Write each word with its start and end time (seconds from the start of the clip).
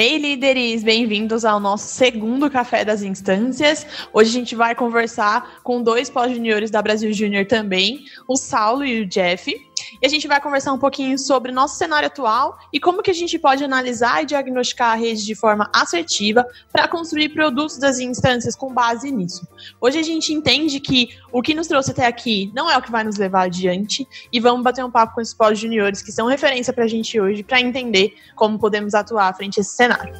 Ei, 0.00 0.16
líderes, 0.16 0.84
bem-vindos 0.84 1.44
ao 1.44 1.58
nosso 1.58 1.88
segundo 1.88 2.48
Café 2.48 2.84
das 2.84 3.02
Instâncias. 3.02 3.84
Hoje 4.12 4.30
a 4.30 4.32
gente 4.32 4.54
vai 4.54 4.72
conversar 4.72 5.58
com 5.64 5.82
dois 5.82 6.08
pós-juniores 6.08 6.70
da 6.70 6.80
Brasil 6.80 7.12
Júnior 7.12 7.46
também, 7.46 8.04
o 8.28 8.36
Saulo 8.36 8.84
e 8.84 9.00
o 9.00 9.06
Jeff. 9.06 9.52
E 10.00 10.06
a 10.06 10.08
gente 10.08 10.28
vai 10.28 10.40
conversar 10.40 10.72
um 10.72 10.78
pouquinho 10.78 11.18
sobre 11.18 11.52
nosso 11.52 11.76
cenário 11.76 12.06
atual 12.06 12.58
e 12.72 12.78
como 12.78 13.02
que 13.02 13.10
a 13.10 13.14
gente 13.14 13.38
pode 13.38 13.64
analisar 13.64 14.22
e 14.22 14.26
diagnosticar 14.26 14.92
a 14.92 14.94
rede 14.94 15.24
de 15.24 15.34
forma 15.34 15.68
assertiva 15.74 16.46
para 16.72 16.86
construir 16.86 17.30
produtos 17.30 17.78
das 17.78 17.98
instâncias 17.98 18.54
com 18.54 18.72
base 18.72 19.10
nisso. 19.10 19.46
Hoje 19.80 19.98
a 19.98 20.02
gente 20.02 20.32
entende 20.32 20.80
que 20.80 21.08
o 21.32 21.42
que 21.42 21.54
nos 21.54 21.66
trouxe 21.66 21.90
até 21.90 22.06
aqui 22.06 22.50
não 22.54 22.70
é 22.70 22.76
o 22.76 22.82
que 22.82 22.90
vai 22.90 23.04
nos 23.04 23.16
levar 23.16 23.42
adiante 23.42 24.06
e 24.32 24.40
vamos 24.40 24.62
bater 24.62 24.84
um 24.84 24.90
papo 24.90 25.14
com 25.14 25.20
esses 25.20 25.34
pós-juniores 25.34 26.02
que 26.02 26.12
são 26.12 26.26
referência 26.26 26.72
para 26.72 26.84
a 26.84 26.88
gente 26.88 27.20
hoje 27.20 27.42
para 27.42 27.60
entender 27.60 28.14
como 28.34 28.58
podemos 28.58 28.94
atuar 28.94 29.34
frente 29.36 29.58
a 29.58 29.62
esse 29.62 29.74
cenário. 29.74 30.14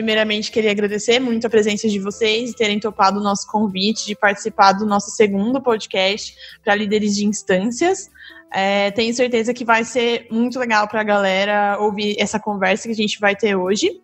Primeiramente, 0.00 0.50
queria 0.50 0.70
agradecer 0.70 1.20
muito 1.20 1.46
a 1.46 1.50
presença 1.50 1.86
de 1.86 1.98
vocês 1.98 2.52
e 2.52 2.56
terem 2.56 2.80
topado 2.80 3.20
o 3.20 3.22
nosso 3.22 3.46
convite 3.46 4.06
de 4.06 4.16
participar 4.16 4.72
do 4.72 4.86
nosso 4.86 5.10
segundo 5.10 5.60
podcast 5.60 6.34
para 6.64 6.74
líderes 6.74 7.14
de 7.14 7.26
instâncias. 7.26 8.08
É, 8.50 8.90
tenho 8.92 9.12
certeza 9.12 9.52
que 9.52 9.62
vai 9.62 9.84
ser 9.84 10.26
muito 10.30 10.58
legal 10.58 10.88
para 10.88 11.02
a 11.02 11.04
galera 11.04 11.76
ouvir 11.78 12.16
essa 12.18 12.40
conversa 12.40 12.88
que 12.88 12.94
a 12.94 12.96
gente 12.96 13.20
vai 13.20 13.36
ter 13.36 13.54
hoje. 13.54 14.00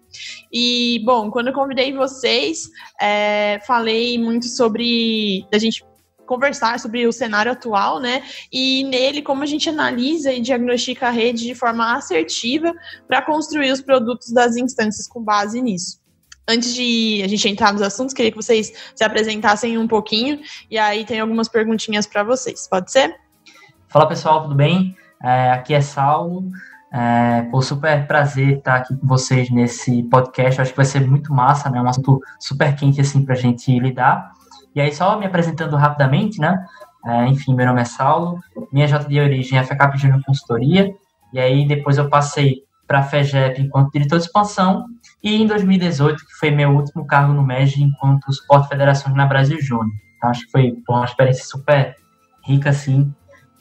E, 0.52 1.00
bom, 1.02 1.30
quando 1.30 1.46
eu 1.46 1.54
convidei 1.54 1.94
vocês, 1.94 2.68
é, 3.00 3.58
falei 3.66 4.18
muito 4.18 4.48
sobre 4.48 5.46
a 5.50 5.56
gente 5.56 5.82
conversar 6.26 6.78
sobre 6.78 7.06
o 7.06 7.12
cenário 7.12 7.52
atual, 7.52 8.00
né? 8.00 8.22
E 8.52 8.84
nele, 8.84 9.22
como 9.22 9.42
a 9.42 9.46
gente 9.46 9.68
analisa 9.68 10.32
e 10.32 10.40
diagnostica 10.40 11.08
a 11.08 11.10
rede 11.10 11.46
de 11.46 11.54
forma 11.54 11.96
assertiva 11.96 12.74
para 13.06 13.22
construir 13.22 13.70
os 13.70 13.80
produtos 13.80 14.32
das 14.32 14.56
instâncias 14.56 15.06
com 15.06 15.22
base 15.22 15.62
nisso. 15.62 16.00
Antes 16.48 16.74
de 16.74 17.22
a 17.24 17.28
gente 17.28 17.48
entrar 17.48 17.72
nos 17.72 17.82
assuntos, 17.82 18.14
queria 18.14 18.30
que 18.30 18.36
vocês 18.36 18.72
se 18.94 19.02
apresentassem 19.02 19.78
um 19.78 19.88
pouquinho 19.88 20.40
e 20.70 20.78
aí 20.78 21.04
tem 21.04 21.18
algumas 21.18 21.48
perguntinhas 21.48 22.06
para 22.06 22.22
vocês. 22.22 22.68
Pode 22.68 22.92
ser? 22.92 23.16
Fala 23.88 24.06
pessoal, 24.06 24.42
tudo 24.42 24.54
bem? 24.54 24.96
É, 25.22 25.50
aqui 25.50 25.74
é 25.74 25.80
Saulo. 25.80 26.48
É, 26.92 27.42
pô, 27.50 27.60
super 27.60 28.06
prazer 28.06 28.58
estar 28.58 28.76
aqui 28.76 28.96
com 28.96 29.06
vocês 29.06 29.50
nesse 29.50 30.04
podcast. 30.04 30.60
Acho 30.60 30.70
que 30.70 30.76
vai 30.76 30.86
ser 30.86 31.06
muito 31.06 31.32
massa, 31.32 31.68
né? 31.68 31.80
Um 31.80 31.88
assunto 31.88 32.20
super 32.38 32.74
quente 32.76 33.00
assim 33.00 33.24
para 33.24 33.34
a 33.34 33.38
gente 33.38 33.76
lidar. 33.78 34.32
E 34.76 34.80
aí, 34.80 34.94
só 34.94 35.18
me 35.18 35.24
apresentando 35.24 35.74
rapidamente, 35.74 36.38
né? 36.38 36.64
É, 37.06 37.26
enfim, 37.28 37.54
meu 37.54 37.64
nome 37.66 37.80
é 37.80 37.84
Saulo, 37.84 38.38
minha 38.70 38.86
J 38.86 39.08
de 39.08 39.18
origem 39.18 39.58
é 39.58 39.64
FECAP 39.64 39.96
Júnior 39.96 40.20
Consultoria, 40.26 40.94
e 41.32 41.38
aí 41.38 41.66
depois 41.66 41.96
eu 41.96 42.10
passei 42.10 42.62
para 42.86 42.98
a 42.98 43.02
FEGEP 43.02 43.62
enquanto 43.62 43.92
diretor 43.92 44.18
de 44.18 44.26
expansão, 44.26 44.84
e 45.22 45.40
em 45.42 45.46
2018, 45.46 46.18
que 46.18 46.34
foi 46.38 46.50
meu 46.50 46.70
último 46.70 47.06
cargo 47.06 47.32
no 47.32 47.42
MEG 47.42 47.82
enquanto 47.82 48.32
suporte 48.32 48.68
federações 48.68 49.14
na 49.16 49.24
Brasil 49.24 49.60
Júnior. 49.60 49.90
Então, 50.16 50.30
acho 50.30 50.44
que 50.44 50.50
foi 50.50 50.74
uma 50.88 51.04
experiência 51.04 51.44
super 51.44 51.96
rica, 52.44 52.70
assim, 52.70 53.12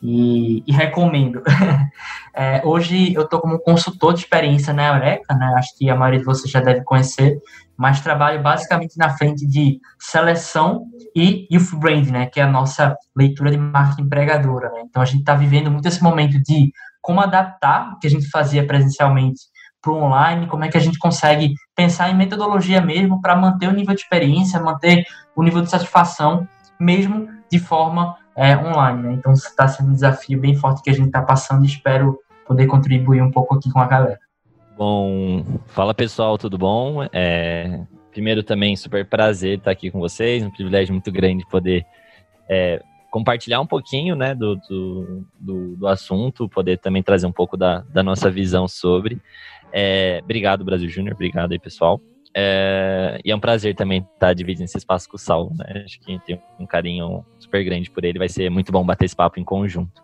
e, 0.01 0.63
e 0.67 0.71
recomendo. 0.71 1.41
é, 2.33 2.61
hoje 2.63 3.13
eu 3.13 3.23
estou 3.23 3.39
como 3.39 3.59
consultor 3.59 4.13
de 4.13 4.19
experiência 4.19 4.73
na 4.73 4.87
Eureka, 4.87 5.33
né? 5.33 5.53
Acho 5.57 5.75
que 5.77 5.89
a 5.89 5.95
maioria 5.95 6.19
de 6.19 6.25
vocês 6.25 6.51
já 6.51 6.59
deve 6.59 6.83
conhecer, 6.83 7.39
mas 7.77 8.01
trabalho 8.01 8.41
basicamente 8.41 8.97
na 8.97 9.09
frente 9.09 9.45
de 9.45 9.79
seleção 9.99 10.85
e 11.15 11.47
youth 11.51 11.75
brand, 11.79 12.07
né? 12.07 12.25
Que 12.27 12.39
é 12.39 12.43
a 12.43 12.49
nossa 12.49 12.95
leitura 13.15 13.51
de 13.51 13.57
marca 13.57 14.01
empregadora. 14.01 14.69
Né? 14.71 14.83
Então 14.85 15.01
a 15.01 15.05
gente 15.05 15.19
está 15.19 15.35
vivendo 15.35 15.69
muito 15.71 15.87
esse 15.87 16.01
momento 16.01 16.41
de 16.41 16.71
como 17.01 17.21
adaptar 17.21 17.93
o 17.93 17.99
que 17.99 18.07
a 18.07 18.09
gente 18.09 18.29
fazia 18.29 18.65
presencialmente 18.65 19.41
para 19.81 19.91
o 19.91 20.01
online, 20.01 20.47
como 20.47 20.65
é 20.65 20.69
que 20.69 20.77
a 20.77 20.81
gente 20.81 20.97
consegue 20.97 21.53
pensar 21.75 22.09
em 22.09 22.15
metodologia 22.15 22.81
mesmo 22.81 23.21
para 23.21 23.35
manter 23.35 23.67
o 23.67 23.71
nível 23.71 23.93
de 23.93 24.01
experiência, 24.01 24.59
manter 24.59 25.05
o 25.35 25.43
nível 25.43 25.61
de 25.61 25.69
satisfação, 25.69 26.47
mesmo 26.79 27.29
de 27.51 27.59
forma 27.59 28.15
é, 28.35 28.57
online. 28.57 29.03
Né? 29.03 29.13
Então 29.13 29.31
está 29.33 29.67
sendo 29.67 29.89
um 29.89 29.93
desafio 29.93 30.39
bem 30.39 30.55
forte 30.55 30.81
que 30.81 30.89
a 30.89 30.93
gente 30.93 31.07
está 31.07 31.21
passando 31.21 31.63
e 31.63 31.67
espero 31.67 32.17
poder 32.47 32.65
contribuir 32.65 33.21
um 33.21 33.31
pouco 33.31 33.55
aqui 33.55 33.71
com 33.71 33.79
a 33.79 33.85
galera. 33.85 34.19
Bom, 34.77 35.61
fala 35.67 35.93
pessoal, 35.93 36.37
tudo 36.37 36.57
bom? 36.57 37.07
É, 37.13 37.79
primeiro 38.11 38.43
também 38.43 38.75
super 38.75 39.05
prazer 39.05 39.57
estar 39.57 39.71
aqui 39.71 39.89
com 39.89 40.01
vocês, 40.01 40.43
um 40.43 40.51
privilégio 40.51 40.93
muito 40.93 41.09
grande 41.13 41.47
poder 41.47 41.85
é, 42.49 42.83
compartilhar 43.09 43.61
um 43.61 43.65
pouquinho 43.65 44.17
né, 44.17 44.35
do, 44.35 44.57
do, 44.57 45.25
do, 45.39 45.75
do, 45.77 45.87
assunto, 45.87 46.49
poder 46.49 46.77
também 46.77 47.01
trazer 47.01 47.25
um 47.25 47.31
pouco 47.31 47.55
da, 47.55 47.85
da 47.93 48.03
nossa 48.03 48.29
visão 48.29 48.67
sobre. 48.67 49.21
É, 49.71 50.19
obrigado, 50.21 50.65
Brasil 50.65 50.89
Júnior, 50.89 51.13
obrigado 51.13 51.53
aí, 51.53 51.59
pessoal. 51.59 52.01
É, 52.35 53.21
e 53.23 53.31
é 53.31 53.35
um 53.35 53.39
prazer 53.39 53.75
também 53.75 54.05
estar 54.13 54.33
dividindo 54.33 54.65
esse 54.65 54.77
espaço 54.77 55.07
com 55.07 55.15
o 55.15 55.19
Sal, 55.19 55.53
né? 55.57 55.83
Acho 55.85 56.01
que 56.01 56.19
tem 56.25 56.37
um 56.59 56.65
carinho 56.65 57.25
super 57.39 57.63
grande 57.63 57.89
por 57.89 58.03
ele, 58.03 58.19
vai 58.19 58.27
ser 58.27 58.49
muito 58.49 58.73
bom 58.73 58.85
bater 58.85 59.05
esse 59.05 59.15
papo 59.15 59.39
em 59.39 59.43
conjunto. 59.45 60.03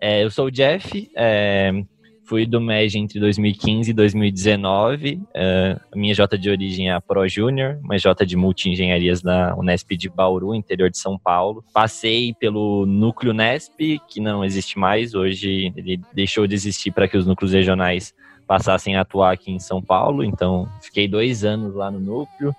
É, 0.00 0.24
eu 0.24 0.30
sou 0.30 0.46
o 0.46 0.50
Jeff, 0.50 1.10
é, 1.14 1.84
fui 2.26 2.44
do 2.44 2.60
MEG 2.60 2.98
entre 2.98 3.20
2015 3.20 3.90
e 3.90 3.94
2019. 3.94 5.20
É, 5.32 5.76
a 5.92 5.96
minha 5.96 6.12
J 6.12 6.36
de 6.36 6.50
origem 6.50 6.88
é 6.88 6.92
a 6.92 7.00
Pro 7.00 7.26
Júnior, 7.28 7.78
uma 7.82 7.96
J 7.96 8.26
de 8.26 8.36
multi-engenharias 8.36 9.22
da 9.22 9.56
Unesp 9.56 9.92
de 9.92 10.08
Bauru, 10.08 10.54
interior 10.54 10.90
de 10.90 10.98
São 10.98 11.18
Paulo. 11.18 11.64
Passei 11.72 12.34
pelo 12.34 12.84
núcleo 12.84 13.32
Unesp, 13.32 13.98
que 14.08 14.20
não 14.20 14.44
existe 14.44 14.78
mais, 14.78 15.14
hoje 15.14 15.72
ele 15.76 16.00
deixou 16.12 16.46
de 16.46 16.54
existir 16.54 16.90
para 16.90 17.08
que 17.08 17.16
os 17.16 17.26
núcleos 17.26 17.52
regionais 17.52 18.12
passassem 18.46 18.96
a 18.96 19.00
atuar 19.00 19.32
aqui 19.32 19.50
em 19.50 19.58
São 19.58 19.82
Paulo, 19.82 20.22
então 20.22 20.68
fiquei 20.80 21.08
dois 21.08 21.44
anos 21.44 21.74
lá 21.74 21.90
no 21.90 21.98
núcleo. 21.98 22.54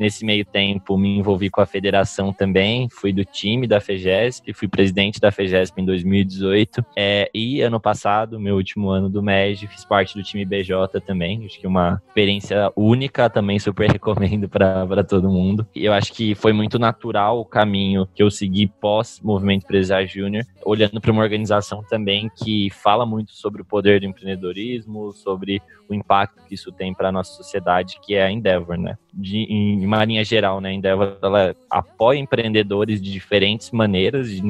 Nesse 0.00 0.24
meio 0.24 0.46
tempo, 0.46 0.96
me 0.96 1.18
envolvi 1.18 1.50
com 1.50 1.60
a 1.60 1.66
federação 1.66 2.32
também, 2.32 2.88
fui 2.88 3.12
do 3.12 3.22
time 3.22 3.66
da 3.66 3.82
FEGESP, 3.82 4.54
fui 4.54 4.66
presidente 4.66 5.20
da 5.20 5.30
FEGESP 5.30 5.82
em 5.82 5.84
2018. 5.84 6.82
É, 6.96 7.30
e 7.34 7.60
ano 7.60 7.78
passado, 7.78 8.40
meu 8.40 8.56
último 8.56 8.88
ano 8.88 9.10
do 9.10 9.22
MEG, 9.22 9.66
fiz 9.66 9.84
parte 9.84 10.14
do 10.14 10.22
time 10.22 10.46
BJ 10.46 11.02
também. 11.04 11.44
Acho 11.44 11.60
que 11.60 11.66
uma 11.66 12.00
experiência 12.08 12.72
única, 12.74 13.28
também 13.28 13.58
super 13.58 13.90
recomendo 13.92 14.48
para 14.48 15.04
todo 15.04 15.28
mundo. 15.28 15.68
E 15.74 15.84
eu 15.84 15.92
acho 15.92 16.14
que 16.14 16.34
foi 16.34 16.54
muito 16.54 16.78
natural 16.78 17.38
o 17.38 17.44
caminho 17.44 18.08
que 18.14 18.22
eu 18.22 18.30
segui 18.30 18.68
pós-Movimento 18.68 19.64
Empresário 19.64 20.08
Júnior, 20.08 20.46
olhando 20.64 20.98
para 20.98 21.12
uma 21.12 21.22
organização 21.22 21.84
também 21.90 22.30
que 22.42 22.70
fala 22.70 23.04
muito 23.04 23.32
sobre 23.32 23.60
o 23.60 23.66
poder 23.66 24.00
do 24.00 24.06
empreendedorismo, 24.06 25.12
sobre 25.12 25.60
o 25.90 25.94
impacto 25.94 26.42
que 26.46 26.54
isso 26.54 26.72
tem 26.72 26.94
para 26.94 27.08
a 27.08 27.12
nossa 27.12 27.32
sociedade, 27.34 27.98
que 28.02 28.14
é 28.14 28.24
a 28.24 28.30
Endeavor, 28.30 28.78
né? 28.78 28.96
De, 29.12 29.38
em 29.38 29.84
uma 29.96 30.04
linha 30.04 30.24
geral, 30.24 30.60
né? 30.60 30.70
A 30.70 30.72
Endeavor 30.72 31.16
ela 31.22 31.54
apoia 31.68 32.18
empreendedores 32.18 33.00
de 33.02 33.10
diferentes 33.10 33.70
maneiras, 33.70 34.30
de, 34.30 34.40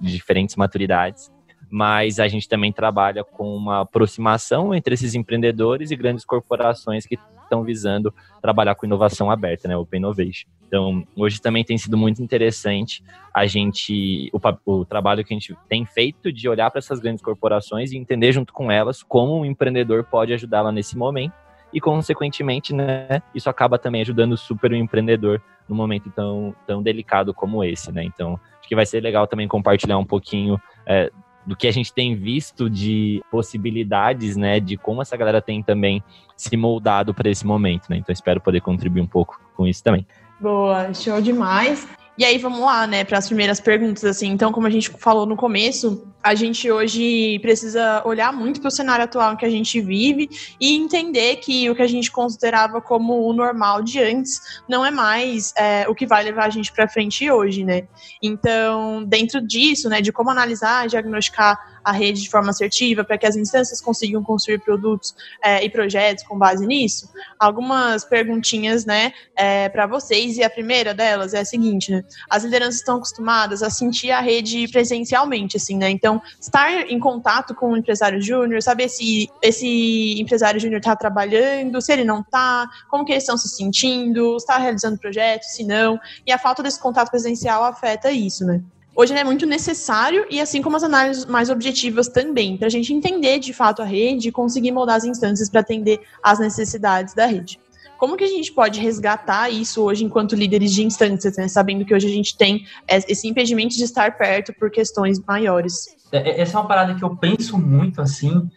diferentes 0.00 0.56
maturidades, 0.56 1.32
mas 1.70 2.20
a 2.20 2.28
gente 2.28 2.48
também 2.48 2.72
trabalha 2.72 3.24
com 3.24 3.56
uma 3.56 3.80
aproximação 3.80 4.74
entre 4.74 4.94
esses 4.94 5.14
empreendedores 5.14 5.90
e 5.90 5.96
grandes 5.96 6.24
corporações 6.24 7.06
que 7.06 7.18
estão 7.42 7.62
visando 7.62 8.12
trabalhar 8.42 8.74
com 8.74 8.86
inovação 8.86 9.30
aberta, 9.30 9.68
né, 9.68 9.76
Open 9.76 9.98
Innovation. 9.98 10.48
Então, 10.66 11.06
hoje 11.16 11.40
também 11.40 11.64
tem 11.64 11.78
sido 11.78 11.96
muito 11.96 12.20
interessante 12.20 13.02
a 13.32 13.46
gente, 13.46 14.30
o, 14.32 14.40
o 14.78 14.84
trabalho 14.84 15.24
que 15.24 15.32
a 15.32 15.36
gente 15.36 15.56
tem 15.68 15.86
feito 15.86 16.32
de 16.32 16.48
olhar 16.48 16.70
para 16.70 16.80
essas 16.80 16.98
grandes 16.98 17.22
corporações 17.22 17.92
e 17.92 17.96
entender 17.96 18.32
junto 18.32 18.52
com 18.52 18.70
elas 18.70 19.02
como 19.02 19.38
um 19.38 19.44
empreendedor 19.44 20.04
pode 20.04 20.32
ajudá-la 20.32 20.72
nesse 20.72 20.96
momento 20.98 21.45
e, 21.76 21.80
consequentemente, 21.80 22.72
né, 22.72 23.20
isso 23.34 23.50
acaba 23.50 23.78
também 23.78 24.00
ajudando 24.00 24.34
super 24.34 24.72
o 24.72 24.74
empreendedor 24.74 25.42
num 25.68 25.76
momento 25.76 26.08
tão, 26.08 26.56
tão 26.66 26.82
delicado 26.82 27.34
como 27.34 27.62
esse, 27.62 27.92
né? 27.92 28.02
Então, 28.02 28.40
acho 28.58 28.66
que 28.66 28.74
vai 28.74 28.86
ser 28.86 29.02
legal 29.02 29.26
também 29.26 29.46
compartilhar 29.46 29.98
um 29.98 30.04
pouquinho 30.04 30.58
é, 30.86 31.12
do 31.44 31.54
que 31.54 31.68
a 31.68 31.70
gente 31.70 31.92
tem 31.92 32.16
visto 32.16 32.70
de 32.70 33.22
possibilidades, 33.30 34.38
né, 34.38 34.58
de 34.58 34.78
como 34.78 35.02
essa 35.02 35.18
galera 35.18 35.42
tem 35.42 35.62
também 35.62 36.02
se 36.34 36.56
moldado 36.56 37.12
para 37.12 37.28
esse 37.28 37.46
momento, 37.46 37.90
né? 37.90 37.98
Então 37.98 38.10
espero 38.10 38.40
poder 38.40 38.62
contribuir 38.62 39.02
um 39.02 39.06
pouco 39.06 39.38
com 39.54 39.66
isso 39.66 39.84
também. 39.84 40.06
Boa, 40.40 40.94
show 40.94 41.20
demais. 41.20 41.86
E 42.18 42.24
aí 42.24 42.38
vamos 42.38 42.60
lá, 42.60 42.86
né, 42.86 43.04
para 43.04 43.18
as 43.18 43.26
primeiras 43.26 43.60
perguntas 43.60 44.04
assim. 44.04 44.28
Então, 44.28 44.50
como 44.50 44.66
a 44.66 44.70
gente 44.70 44.88
falou 44.90 45.26
no 45.26 45.36
começo, 45.36 46.06
a 46.22 46.34
gente 46.34 46.70
hoje 46.70 47.38
precisa 47.40 48.02
olhar 48.06 48.32
muito 48.32 48.60
para 48.60 48.68
o 48.68 48.70
cenário 48.70 49.04
atual 49.04 49.34
em 49.34 49.36
que 49.36 49.44
a 49.44 49.50
gente 49.50 49.80
vive 49.80 50.28
e 50.58 50.74
entender 50.74 51.36
que 51.36 51.68
o 51.68 51.74
que 51.74 51.82
a 51.82 51.86
gente 51.86 52.10
considerava 52.10 52.80
como 52.80 53.28
o 53.28 53.32
normal 53.32 53.82
de 53.82 54.00
antes 54.00 54.40
não 54.68 54.84
é 54.84 54.90
mais 54.90 55.52
é, 55.56 55.86
o 55.88 55.94
que 55.94 56.06
vai 56.06 56.24
levar 56.24 56.46
a 56.46 56.50
gente 56.50 56.72
para 56.72 56.88
frente 56.88 57.30
hoje, 57.30 57.64
né? 57.64 57.86
Então, 58.22 59.04
dentro 59.04 59.46
disso, 59.46 59.88
né, 59.88 60.00
de 60.00 60.10
como 60.10 60.30
analisar, 60.30 60.88
diagnosticar 60.88 61.75
a 61.86 61.92
rede 61.92 62.20
de 62.20 62.28
forma 62.28 62.50
assertiva 62.50 63.04
para 63.04 63.16
que 63.16 63.24
as 63.24 63.36
instâncias 63.36 63.80
consigam 63.80 64.20
construir 64.20 64.58
produtos 64.58 65.14
é, 65.40 65.64
e 65.64 65.70
projetos 65.70 66.24
com 66.24 66.36
base 66.36 66.66
nisso, 66.66 67.08
algumas 67.38 68.04
perguntinhas, 68.04 68.84
né, 68.84 69.12
é, 69.36 69.68
para 69.68 69.86
vocês. 69.86 70.36
E 70.36 70.42
a 70.42 70.50
primeira 70.50 70.92
delas 70.92 71.32
é 71.32 71.38
a 71.38 71.44
seguinte, 71.44 71.92
né? 71.92 72.02
As 72.28 72.42
lideranças 72.42 72.80
estão 72.80 72.96
acostumadas 72.96 73.62
a 73.62 73.70
sentir 73.70 74.10
a 74.10 74.20
rede 74.20 74.66
presencialmente, 74.66 75.56
assim, 75.56 75.76
né? 75.76 75.88
Então, 75.88 76.20
estar 76.40 76.90
em 76.90 76.98
contato 76.98 77.54
com 77.54 77.70
o 77.70 77.76
empresário 77.76 78.20
júnior, 78.20 78.60
saber 78.60 78.88
se 78.88 79.30
esse 79.40 80.20
empresário 80.20 80.58
júnior 80.58 80.80
está 80.80 80.96
trabalhando, 80.96 81.80
se 81.80 81.92
ele 81.92 82.04
não 82.04 82.20
está, 82.20 82.68
como 82.90 83.04
que 83.04 83.12
eles 83.12 83.22
estão 83.22 83.36
se 83.36 83.48
sentindo, 83.48 84.36
está 84.36 84.58
realizando 84.58 84.98
projetos, 84.98 85.50
se 85.52 85.62
não. 85.62 86.00
E 86.26 86.32
a 86.32 86.38
falta 86.38 86.64
desse 86.64 86.80
contato 86.80 87.10
presencial 87.10 87.62
afeta 87.62 88.10
isso, 88.10 88.44
né? 88.44 88.60
Hoje 88.96 89.12
ele 89.12 89.20
é 89.20 89.24
muito 89.24 89.44
necessário 89.44 90.26
e 90.30 90.40
assim 90.40 90.62
como 90.62 90.74
as 90.76 90.82
análises 90.82 91.26
mais 91.26 91.50
objetivas 91.50 92.08
também, 92.08 92.56
para 92.56 92.66
a 92.66 92.70
gente 92.70 92.94
entender 92.94 93.38
de 93.38 93.52
fato 93.52 93.82
a 93.82 93.84
rede 93.84 94.28
e 94.28 94.32
conseguir 94.32 94.72
moldar 94.72 94.96
as 94.96 95.04
instâncias 95.04 95.50
para 95.50 95.60
atender 95.60 96.00
às 96.22 96.38
necessidades 96.38 97.12
da 97.12 97.26
rede. 97.26 97.60
Como 97.98 98.16
que 98.16 98.24
a 98.24 98.28
gente 98.28 98.52
pode 98.52 98.80
resgatar 98.80 99.50
isso 99.50 99.82
hoje 99.82 100.02
enquanto 100.02 100.34
líderes 100.34 100.72
de 100.72 100.82
instâncias, 100.82 101.36
né? 101.36 101.46
sabendo 101.46 101.84
que 101.84 101.94
hoje 101.94 102.06
a 102.06 102.10
gente 102.10 102.36
tem 102.38 102.64
esse 102.88 103.28
impedimento 103.28 103.76
de 103.76 103.84
estar 103.84 104.16
perto 104.16 104.54
por 104.54 104.70
questões 104.70 105.22
maiores? 105.22 105.94
É, 106.10 106.30
é, 106.30 106.40
essa 106.40 106.56
é 106.56 106.60
uma 106.60 106.68
parada 106.68 106.94
que 106.94 107.04
eu 107.04 107.16
penso 107.16 107.58
muito 107.58 108.00
assim, 108.00 108.48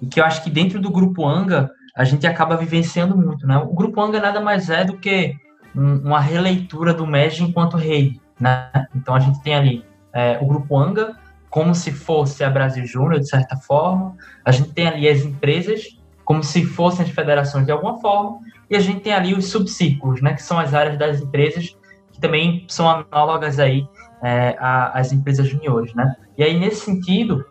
e 0.00 0.06
que 0.06 0.20
eu 0.20 0.24
acho 0.24 0.42
que 0.42 0.48
dentro 0.48 0.80
do 0.80 0.90
grupo 0.90 1.26
Anga 1.26 1.70
a 1.94 2.04
gente 2.04 2.26
acaba 2.26 2.56
vivenciando 2.56 3.14
muito, 3.14 3.46
né? 3.46 3.58
O 3.58 3.74
grupo 3.74 4.00
Anga 4.00 4.18
nada 4.18 4.40
mais 4.40 4.70
é 4.70 4.84
do 4.84 4.96
que 4.96 5.34
uma 5.74 6.20
releitura 6.20 6.94
do 6.94 7.06
MEG 7.06 7.42
enquanto 7.42 7.76
rede. 7.76 8.21
Né? 8.40 8.68
Então 8.94 9.14
a 9.14 9.20
gente 9.20 9.40
tem 9.42 9.54
ali 9.54 9.84
é, 10.12 10.38
o 10.40 10.46
grupo 10.46 10.76
Anga, 10.76 11.16
como 11.48 11.74
se 11.74 11.92
fosse 11.92 12.42
a 12.42 12.50
Brasil 12.50 12.86
Júnior, 12.86 13.20
de 13.20 13.28
certa 13.28 13.56
forma. 13.56 14.16
A 14.44 14.50
gente 14.50 14.70
tem 14.72 14.86
ali 14.86 15.08
as 15.08 15.22
empresas, 15.22 15.98
como 16.24 16.42
se 16.42 16.64
fossem 16.64 17.04
as 17.04 17.10
federações 17.10 17.66
de 17.66 17.72
alguma 17.72 18.00
forma. 18.00 18.38
E 18.70 18.76
a 18.76 18.80
gente 18.80 19.00
tem 19.00 19.12
ali 19.12 19.34
os 19.34 19.50
subcírculos, 19.50 20.22
né, 20.22 20.32
que 20.32 20.42
são 20.42 20.58
as 20.58 20.72
áreas 20.72 20.98
das 20.98 21.20
empresas, 21.20 21.76
que 22.10 22.18
também 22.20 22.64
são 22.68 22.88
análogas 22.88 23.58
aí 23.58 23.86
é, 24.22 24.56
às 24.58 25.12
empresas 25.12 25.46
juniores. 25.46 25.92
Né? 25.94 26.16
E 26.38 26.42
aí, 26.42 26.58
nesse 26.58 26.86
sentido, 26.86 27.44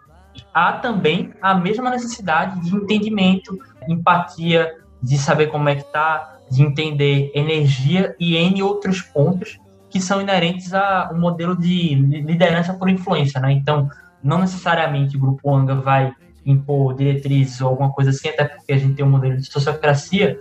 há 0.54 0.74
também 0.74 1.32
a 1.42 1.54
mesma 1.54 1.90
necessidade 1.90 2.60
de 2.62 2.76
entendimento, 2.76 3.56
empatia, 3.88 4.78
de 5.02 5.18
saber 5.18 5.48
como 5.48 5.70
é 5.70 5.76
que 5.76 5.82
está, 5.82 6.38
de 6.50 6.64
entender 6.64 7.32
energia 7.36 8.16
e 8.20 8.36
N 8.36 8.64
outros 8.64 9.02
pontos 9.02 9.60
que 9.92 10.00
são 10.00 10.22
inerentes 10.22 10.74
a 10.74 11.12
um 11.14 11.20
modelo 11.20 11.56
de 11.56 11.94
liderança 11.96 12.74
por 12.74 12.90
influência, 12.90 13.40
né? 13.42 13.52
Então, 13.52 13.90
não 14.24 14.40
necessariamente 14.40 15.18
o 15.18 15.20
grupo 15.20 15.54
Anga 15.54 15.76
vai 15.76 16.14
impor 16.46 16.96
diretrizes 16.96 17.62
ou 17.62 17.70
alguma 17.70 17.92
coisa 17.92 18.10
assim, 18.10 18.30
até 18.30 18.46
porque 18.46 18.72
a 18.72 18.78
gente 18.78 18.96
tem 18.96 19.06
um 19.06 19.10
modelo 19.10 19.38
de 19.38 19.46
sociocracia, 19.46 20.40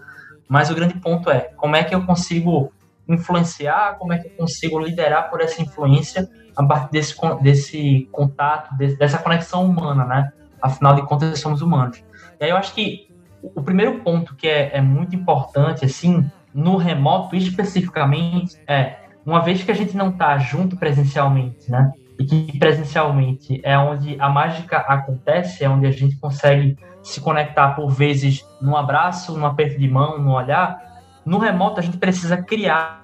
mas 0.49 0.70
o 0.70 0.75
grande 0.75 0.94
ponto 0.94 1.29
é 1.31 1.41
como 1.56 1.76
é 1.76 1.85
que 1.85 1.94
eu 1.94 2.05
consigo 2.06 2.73
influenciar, 3.08 3.97
como 3.99 4.12
é 4.12 4.19
que 4.19 4.29
eu 4.29 4.32
consigo 4.32 4.79
liderar 4.79 5.29
por 5.29 5.41
essa 5.41 5.61
influência 5.61 6.29
a 6.56 6.64
partir 6.64 6.93
desse, 6.93 7.17
desse 7.43 8.08
contato, 8.12 8.75
dessa 8.76 9.19
conexão 9.19 9.64
humana, 9.67 10.05
né? 10.05 10.32
Afinal 10.62 10.94
de 10.94 11.03
contas, 11.03 11.38
somos 11.41 11.61
humanos. 11.61 12.03
E 12.38 12.44
aí 12.44 12.50
eu 12.50 12.56
acho 12.56 12.73
que 12.73 13.08
o 13.43 13.62
primeiro 13.62 14.00
ponto 14.00 14.35
que 14.37 14.46
é, 14.46 14.76
é 14.76 14.81
muito 14.81 15.17
importante, 15.17 15.85
assim, 15.85 16.31
no 16.53 16.76
remoto 16.76 17.35
especificamente, 17.35 18.61
é 18.67 19.00
uma 19.25 19.40
vez 19.40 19.62
que 19.62 19.70
a 19.70 19.75
gente 19.75 19.96
não 19.96 20.11
está 20.11 20.37
junto 20.38 20.76
presencialmente, 20.76 21.70
né? 21.70 21.93
E 22.19 22.25
que 22.25 22.58
presencialmente 22.58 23.61
é 23.64 23.78
onde 23.78 24.20
a 24.20 24.28
mágica 24.28 24.78
acontece, 24.78 25.64
é 25.64 25.69
onde 25.69 25.87
a 25.87 25.90
gente 25.90 26.17
consegue 26.17 26.76
se 27.02 27.20
conectar 27.20 27.70
por 27.70 27.88
vezes 27.88 28.46
num 28.61 28.76
abraço, 28.76 29.37
num 29.37 29.46
aperto 29.46 29.78
de 29.78 29.88
mão, 29.88 30.19
num 30.19 30.32
olhar. 30.32 30.78
No 31.25 31.38
remoto 31.38 31.81
a 31.81 31.82
gente 31.82 31.96
precisa 31.96 32.37
criar 32.37 33.00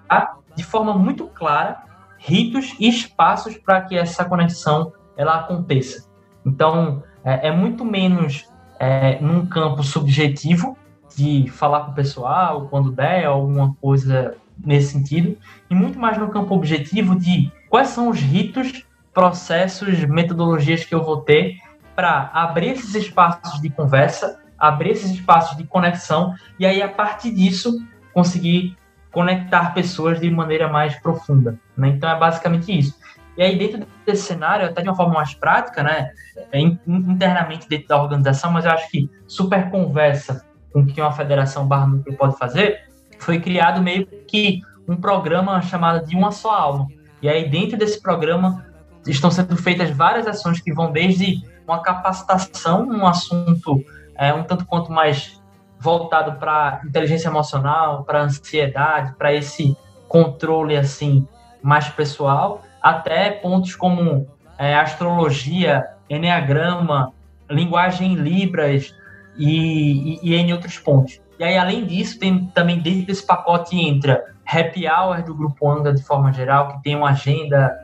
de 0.54 0.64
forma 0.64 0.94
muito 0.94 1.26
clara 1.26 1.82
ritos 2.18 2.74
e 2.78 2.88
espaços 2.88 3.56
para 3.56 3.80
que 3.82 3.96
essa 3.96 4.24
conexão 4.24 4.92
ela 5.16 5.36
aconteça. 5.40 6.08
Então 6.44 7.02
é, 7.24 7.48
é 7.48 7.52
muito 7.52 7.84
menos 7.84 8.48
é, 8.78 9.20
num 9.20 9.46
campo 9.46 9.82
subjetivo 9.82 10.76
de 11.16 11.48
falar 11.50 11.84
com 11.84 11.92
o 11.92 11.94
pessoal 11.94 12.68
quando 12.68 12.92
der 12.92 13.24
alguma 13.24 13.74
coisa 13.80 14.36
nesse 14.64 14.92
sentido, 14.92 15.36
e 15.70 15.74
muito 15.74 15.98
mais 15.98 16.18
no 16.18 16.28
campo 16.28 16.54
objetivo 16.54 17.18
de 17.18 17.52
quais 17.68 17.88
são 17.88 18.08
os 18.08 18.20
ritos, 18.20 18.84
processos, 19.12 20.04
metodologias 20.04 20.84
que 20.84 20.94
eu 20.94 21.02
vou 21.02 21.18
ter 21.18 21.56
para 21.94 22.30
abrir 22.32 22.72
esses 22.72 22.94
espaços 22.94 23.60
de 23.60 23.70
conversa, 23.70 24.40
abrir 24.58 24.90
esses 24.90 25.10
espaços 25.10 25.56
de 25.56 25.64
conexão, 25.64 26.34
e 26.58 26.66
aí 26.66 26.82
a 26.82 26.88
partir 26.88 27.32
disso 27.32 27.82
conseguir 28.12 28.76
conectar 29.10 29.72
pessoas 29.72 30.20
de 30.20 30.30
maneira 30.30 30.68
mais 30.68 30.94
profunda. 31.00 31.58
Né? 31.76 31.88
Então 31.88 32.08
é 32.08 32.18
basicamente 32.18 32.76
isso. 32.76 32.98
E 33.36 33.42
aí, 33.42 33.58
dentro 33.58 33.86
desse 34.06 34.22
cenário, 34.22 34.66
até 34.66 34.80
de 34.80 34.88
uma 34.88 34.94
forma 34.94 35.14
mais 35.14 35.34
prática, 35.34 35.82
né, 35.82 36.10
é 36.50 36.58
internamente 36.58 37.68
dentro 37.68 37.88
da 37.88 38.02
organização, 38.02 38.50
mas 38.50 38.64
eu 38.64 38.70
acho 38.70 38.90
que 38.90 39.10
super 39.26 39.70
conversa 39.70 40.44
com 40.72 40.80
o 40.80 40.86
que 40.86 41.00
uma 41.00 41.12
federação 41.12 41.66
barra 41.66 41.86
núcleo 41.86 42.16
pode 42.16 42.38
fazer, 42.38 42.88
foi 43.18 43.40
criado 43.40 43.82
meio 43.82 44.06
que 44.06 44.60
um 44.88 44.96
programa 44.96 45.60
chamado 45.62 46.06
de 46.06 46.14
Uma 46.16 46.30
Só 46.30 46.50
Alma. 46.50 46.88
E 47.20 47.28
aí, 47.28 47.48
dentro 47.48 47.76
desse 47.76 48.00
programa, 48.00 48.64
estão 49.06 49.30
sendo 49.30 49.56
feitas 49.56 49.90
várias 49.90 50.26
ações 50.26 50.60
que 50.60 50.72
vão 50.72 50.92
desde 50.92 51.42
uma 51.66 51.82
capacitação, 51.82 52.86
um 52.88 53.06
assunto 53.06 53.84
é, 54.16 54.32
um 54.32 54.42
tanto 54.42 54.64
quanto 54.64 54.90
mais 54.90 55.40
voltado 55.78 56.38
para 56.38 56.80
inteligência 56.84 57.28
emocional, 57.28 58.04
para 58.04 58.22
ansiedade, 58.22 59.14
para 59.16 59.32
esse 59.32 59.76
controle 60.08 60.76
assim 60.76 61.26
mais 61.62 61.88
pessoal, 61.88 62.62
até 62.82 63.30
pontos 63.30 63.74
como 63.74 64.26
é, 64.58 64.74
astrologia, 64.74 65.86
enneagrama, 66.08 67.12
linguagem 67.50 68.12
em 68.12 68.14
libras 68.14 68.94
e, 69.36 70.18
e, 70.22 70.30
e 70.30 70.34
em 70.34 70.52
outros 70.52 70.78
pontos. 70.78 71.20
E 71.38 71.44
aí, 71.44 71.56
além 71.56 71.84
disso, 71.84 72.18
tem 72.18 72.46
também 72.46 72.80
dentro 72.80 73.06
desse 73.06 73.24
pacote 73.24 73.78
entra 73.78 74.34
happy 74.46 74.88
hour 74.88 75.22
do 75.22 75.34
Grupo 75.34 75.70
Anga 75.70 75.92
de 75.92 76.02
forma 76.02 76.32
geral, 76.32 76.68
que 76.68 76.82
tem 76.82 76.96
uma 76.96 77.10
agenda 77.10 77.76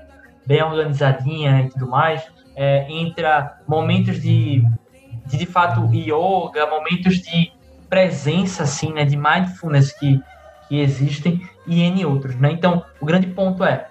bem 0.47 0.63
organizadinha 0.63 1.63
e 1.63 1.69
tudo 1.69 1.87
mais. 1.87 2.23
É, 2.55 2.87
entra 2.91 3.59
momentos 3.67 4.21
de, 4.21 4.65
de, 5.27 5.39
de 5.39 5.47
fato, 5.47 5.89
yoga, 5.93 6.67
momentos 6.67 7.19
de 7.19 7.53
presença, 7.89 8.63
assim, 8.63 8.93
né, 8.93 9.05
de 9.05 9.17
mindfulness 9.17 9.93
que, 9.93 10.23
que 10.69 10.81
existem 10.81 11.43
e 11.67 11.83
N 11.83 12.07
outros, 12.07 12.37
né? 12.37 12.51
Então, 12.51 12.85
o 13.01 13.05
grande 13.05 13.27
ponto 13.27 13.63
é 13.65 13.89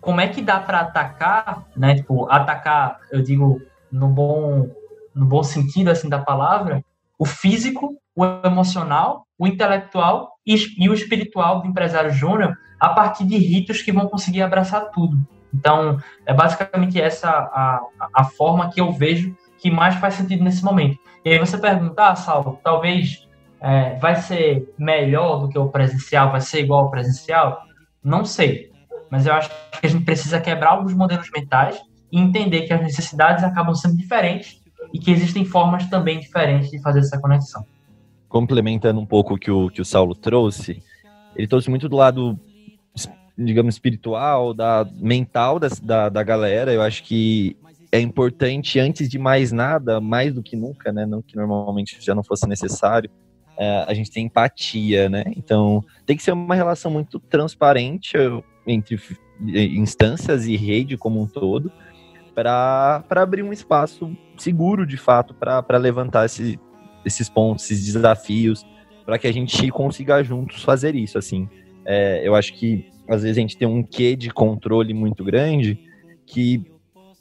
como 0.00 0.20
é 0.20 0.28
que 0.28 0.42
dá 0.42 0.60
para 0.60 0.80
atacar, 0.80 1.64
né? 1.76 1.94
Tipo, 1.96 2.30
atacar, 2.30 3.00
eu 3.10 3.22
digo 3.22 3.60
no 3.90 4.08
bom, 4.08 4.68
no 5.14 5.26
bom 5.26 5.42
sentido, 5.42 5.90
assim, 5.90 6.08
da 6.08 6.18
palavra, 6.18 6.84
o 7.18 7.24
físico 7.24 7.96
o 8.16 8.24
emocional, 8.24 9.26
o 9.38 9.46
intelectual 9.46 10.32
e, 10.46 10.56
e 10.78 10.88
o 10.88 10.94
espiritual 10.94 11.60
do 11.60 11.68
empresário 11.68 12.10
júnior 12.10 12.56
a 12.80 12.88
partir 12.88 13.24
de 13.24 13.36
ritos 13.36 13.82
que 13.82 13.92
vão 13.92 14.08
conseguir 14.08 14.40
abraçar 14.40 14.90
tudo. 14.90 15.18
Então, 15.52 15.98
é 16.24 16.32
basicamente 16.32 17.00
essa 17.00 17.28
a, 17.28 17.80
a 18.14 18.24
forma 18.24 18.70
que 18.70 18.80
eu 18.80 18.90
vejo 18.90 19.36
que 19.58 19.70
mais 19.70 19.94
faz 19.96 20.14
sentido 20.14 20.42
nesse 20.42 20.64
momento. 20.64 20.98
E 21.24 21.30
aí 21.30 21.38
você 21.38 21.58
pergunta, 21.58 22.08
ah, 22.08 22.16
Salvo, 22.16 22.58
talvez 22.62 23.26
é, 23.60 23.98
vai 23.98 24.16
ser 24.16 24.72
melhor 24.78 25.40
do 25.40 25.48
que 25.48 25.58
o 25.58 25.68
presencial, 25.68 26.30
vai 26.30 26.40
ser 26.40 26.60
igual 26.60 26.84
ao 26.84 26.90
presencial? 26.90 27.60
Não 28.02 28.24
sei. 28.24 28.70
Mas 29.10 29.26
eu 29.26 29.34
acho 29.34 29.50
que 29.80 29.86
a 29.86 29.90
gente 29.90 30.04
precisa 30.04 30.40
quebrar 30.40 30.70
alguns 30.70 30.94
modelos 30.94 31.28
mentais 31.34 31.80
e 32.10 32.18
entender 32.18 32.62
que 32.62 32.72
as 32.72 32.80
necessidades 32.80 33.44
acabam 33.44 33.74
sendo 33.74 33.96
diferentes 33.96 34.60
e 34.92 34.98
que 34.98 35.10
existem 35.10 35.44
formas 35.44 35.88
também 35.88 36.20
diferentes 36.20 36.70
de 36.70 36.80
fazer 36.80 37.00
essa 37.00 37.18
conexão 37.20 37.64
complementando 38.28 39.00
um 39.00 39.06
pouco 39.06 39.34
o 39.34 39.38
que 39.38 39.50
o, 39.50 39.70
que 39.70 39.80
o 39.80 39.84
Saulo 39.84 40.14
trouxe, 40.14 40.82
ele 41.34 41.46
trouxe 41.46 41.70
muito 41.70 41.88
do 41.88 41.96
lado, 41.96 42.38
digamos, 43.36 43.74
espiritual, 43.74 44.52
da 44.52 44.86
mental 44.94 45.58
da, 45.58 45.68
da, 45.82 46.08
da 46.08 46.22
galera. 46.22 46.72
Eu 46.72 46.82
acho 46.82 47.02
que 47.02 47.56
é 47.92 48.00
importante, 48.00 48.78
antes 48.78 49.08
de 49.08 49.18
mais 49.18 49.52
nada, 49.52 50.00
mais 50.00 50.34
do 50.34 50.42
que 50.42 50.56
nunca, 50.56 50.92
né? 50.92 51.06
Não 51.06 51.22
que 51.22 51.36
normalmente 51.36 51.98
já 52.00 52.14
não 52.14 52.22
fosse 52.22 52.46
necessário, 52.48 53.10
é, 53.56 53.84
a 53.86 53.94
gente 53.94 54.10
tem 54.10 54.26
empatia, 54.26 55.08
né? 55.08 55.24
Então, 55.36 55.84
tem 56.04 56.16
que 56.16 56.22
ser 56.22 56.32
uma 56.32 56.54
relação 56.54 56.90
muito 56.90 57.18
transparente 57.18 58.16
entre 58.66 59.00
instâncias 59.40 60.46
e 60.46 60.56
rede 60.56 60.96
como 60.96 61.22
um 61.22 61.26
todo, 61.26 61.70
para 62.36 63.02
abrir 63.10 63.42
um 63.42 63.52
espaço 63.52 64.14
seguro, 64.36 64.86
de 64.86 64.98
fato, 64.98 65.32
para 65.32 65.78
levantar 65.78 66.26
esse, 66.26 66.60
esses 67.02 67.30
pontos, 67.30 67.64
esses 67.64 67.94
desafios, 67.94 68.62
para 69.06 69.18
que 69.18 69.26
a 69.26 69.32
gente 69.32 69.70
consiga 69.70 70.22
juntos 70.22 70.62
fazer 70.62 70.94
isso, 70.94 71.16
assim. 71.16 71.48
É, 71.86 72.20
eu 72.28 72.34
acho 72.34 72.52
que, 72.52 72.90
às 73.08 73.22
vezes, 73.22 73.38
a 73.38 73.40
gente 73.40 73.56
tem 73.56 73.66
um 73.66 73.82
quê 73.82 74.14
de 74.14 74.30
controle 74.30 74.92
muito 74.92 75.24
grande 75.24 75.78
que 76.26 76.62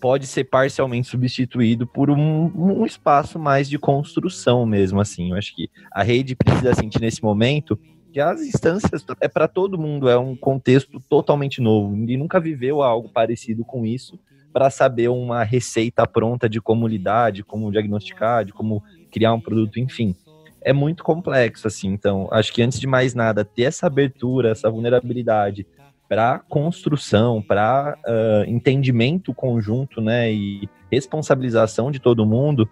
pode 0.01 0.27
ser 0.27 0.43
parcialmente 0.43 1.07
substituído 1.07 1.88
por 1.88 2.10
um, 2.10 2.51
um 2.53 2.86
espaço 2.86 3.39
mais 3.39 3.69
de 3.69 3.79
construção 3.79 4.65
mesmo, 4.65 5.00
assim. 5.00 5.31
Eu 5.31 5.38
acho 5.38 5.55
que 5.55 5.69
a 5.93 6.03
rede 6.03 6.36
precisa 6.36 6.74
sentir 6.74 7.00
nesse 7.00 7.24
momento 7.24 7.79
que 8.12 8.19
as 8.19 8.41
instâncias 8.41 9.05
é 9.22 9.29
para 9.29 9.48
todo 9.48 9.77
mundo, 9.77 10.10
é 10.10 10.17
um 10.17 10.36
contexto 10.36 11.00
totalmente 11.07 11.62
novo. 11.62 11.95
Ninguém 11.95 12.17
nunca 12.17 12.39
viveu 12.39 12.81
algo 12.81 13.07
parecido 13.07 13.63
com 13.63 13.86
isso 13.86 14.19
para 14.55 14.69
saber 14.69 15.09
uma 15.09 15.43
receita 15.43 16.07
pronta 16.07 16.47
de 16.47 16.62
como 16.62 16.88
lidar, 16.88 17.29
de 17.29 17.43
como 17.43 17.69
diagnosticar, 17.69 18.45
de 18.45 18.53
como 18.53 18.81
criar 19.12 19.33
um 19.33 19.41
produto, 19.41 19.81
enfim. 19.81 20.15
É 20.62 20.71
muito 20.71 21.03
complexo, 21.03 21.67
assim. 21.67 21.89
Então, 21.89 22.29
acho 22.31 22.53
que 22.53 22.62
antes 22.62 22.79
de 22.79 22.88
mais 22.88 23.13
nada, 23.13 23.43
ter 23.43 23.63
essa 23.63 23.88
abertura, 23.88 24.51
essa 24.51 24.71
vulnerabilidade 24.71 25.67
para 26.07 26.39
construção, 26.39 27.41
para 27.41 27.97
uh, 28.07 28.50
entendimento 28.50 29.33
conjunto, 29.33 30.00
né, 30.00 30.31
e 30.31 30.69
responsabilização 30.89 31.91
de 31.91 32.00
todo 32.00 32.25
mundo 32.25 32.69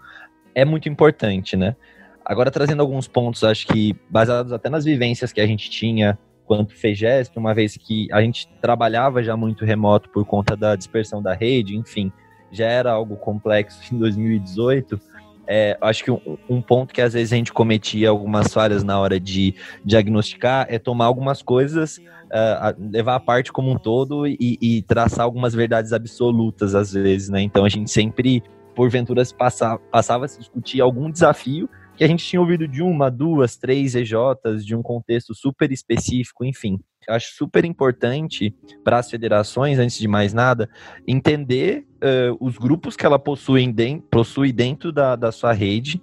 é 0.56 0.64
muito 0.64 0.88
importante, 0.88 1.58
né? 1.58 1.76
Agora 2.24 2.50
trazendo 2.50 2.80
alguns 2.80 3.10
pontos, 3.10 3.44
acho 3.44 3.68
que 3.68 3.94
baseados 4.10 4.54
até 4.54 4.70
nas 4.70 4.86
vivências 4.86 5.34
que 5.34 5.42
a 5.42 5.46
gente 5.46 5.70
tinha 5.70 6.18
quanto 6.46 6.76
FEGESP, 6.76 7.38
uma 7.38 7.54
vez 7.54 7.78
que 7.78 8.08
a 8.12 8.22
gente 8.22 8.48
trabalhava 8.62 9.24
já 9.24 9.36
muito 9.36 9.66
remoto 9.66 10.10
por 10.10 10.26
conta 10.26 10.56
da 10.56 10.76
dispersão 10.76 11.22
da 11.22 11.34
rede, 11.34 11.76
enfim, 11.76 12.12
já 12.52 12.68
era 12.68 12.92
algo 12.92 13.16
complexo 13.16 13.82
em 13.94 13.98
2018. 13.98 15.00
É, 15.46 15.78
acho 15.82 16.06
que 16.06 16.12
um, 16.12 16.38
um, 16.50 16.62
ponto 16.62 16.94
que 16.94 17.02
às 17.02 17.14
vezes 17.14 17.34
a 17.34 17.36
gente 17.36 17.52
cometia 17.52 18.10
algumas 18.10 18.54
falhas 18.54 18.82
na 18.82 18.98
hora 18.98 19.20
de 19.20 19.54
diagnosticar 19.84 20.66
é 20.70 20.80
tomar 20.80 21.06
algumas 21.06 21.42
coisas, 21.42 21.98
uh, 21.98 22.74
levar 22.80 23.16
a 23.16 23.20
parte 23.20 23.52
como 23.52 23.70
um 23.70 23.78
todo 23.78 24.26
e, 24.26 24.38
e, 24.40 24.82
traçar 24.84 25.26
algumas 25.26 25.54
verdades 25.54 25.92
absolutas 25.92 26.74
às 26.74 26.94
vezes, 26.94 27.28
né? 27.28 27.42
Então 27.42 27.66
a 27.66 27.70
gente 27.70 27.92
sempre, 27.92 28.42
porventura, 28.74 29.22
passava, 29.38 29.80
passava 29.92 30.24
a 30.24 30.28
se 30.30 30.40
discutir 30.40 30.80
algum 30.80 31.12
desafio 31.12 31.70
que 31.96 32.04
a 32.04 32.08
gente 32.08 32.26
tinha 32.26 32.42
ouvido 32.42 32.68
de 32.68 32.82
uma, 32.82 33.10
duas, 33.10 33.56
três 33.56 33.96
EJs, 33.96 34.66
de 34.66 34.76
um 34.76 34.82
contexto 34.82 35.34
super 35.36 35.72
específico, 35.72 36.44
enfim. 36.44 36.80
Eu 37.08 37.14
acho 37.14 37.36
super 37.36 37.66
importante 37.66 38.56
para 38.84 38.98
as 38.98 39.10
federações, 39.10 39.78
antes 39.78 39.98
de 39.98 40.08
mais 40.08 40.34
nada, 40.34 40.70
entender 41.08 41.86
uh, 41.96 42.38
os 42.40 42.58
grupos 42.58 42.96
que 42.96 43.06
ela 43.06 43.20
possui, 43.20 43.72
de, 43.72 44.02
possui 44.10 44.52
dentro 44.52 44.92
da, 44.92 45.16
da 45.16 45.32
sua 45.32 45.54
rede. 45.54 46.02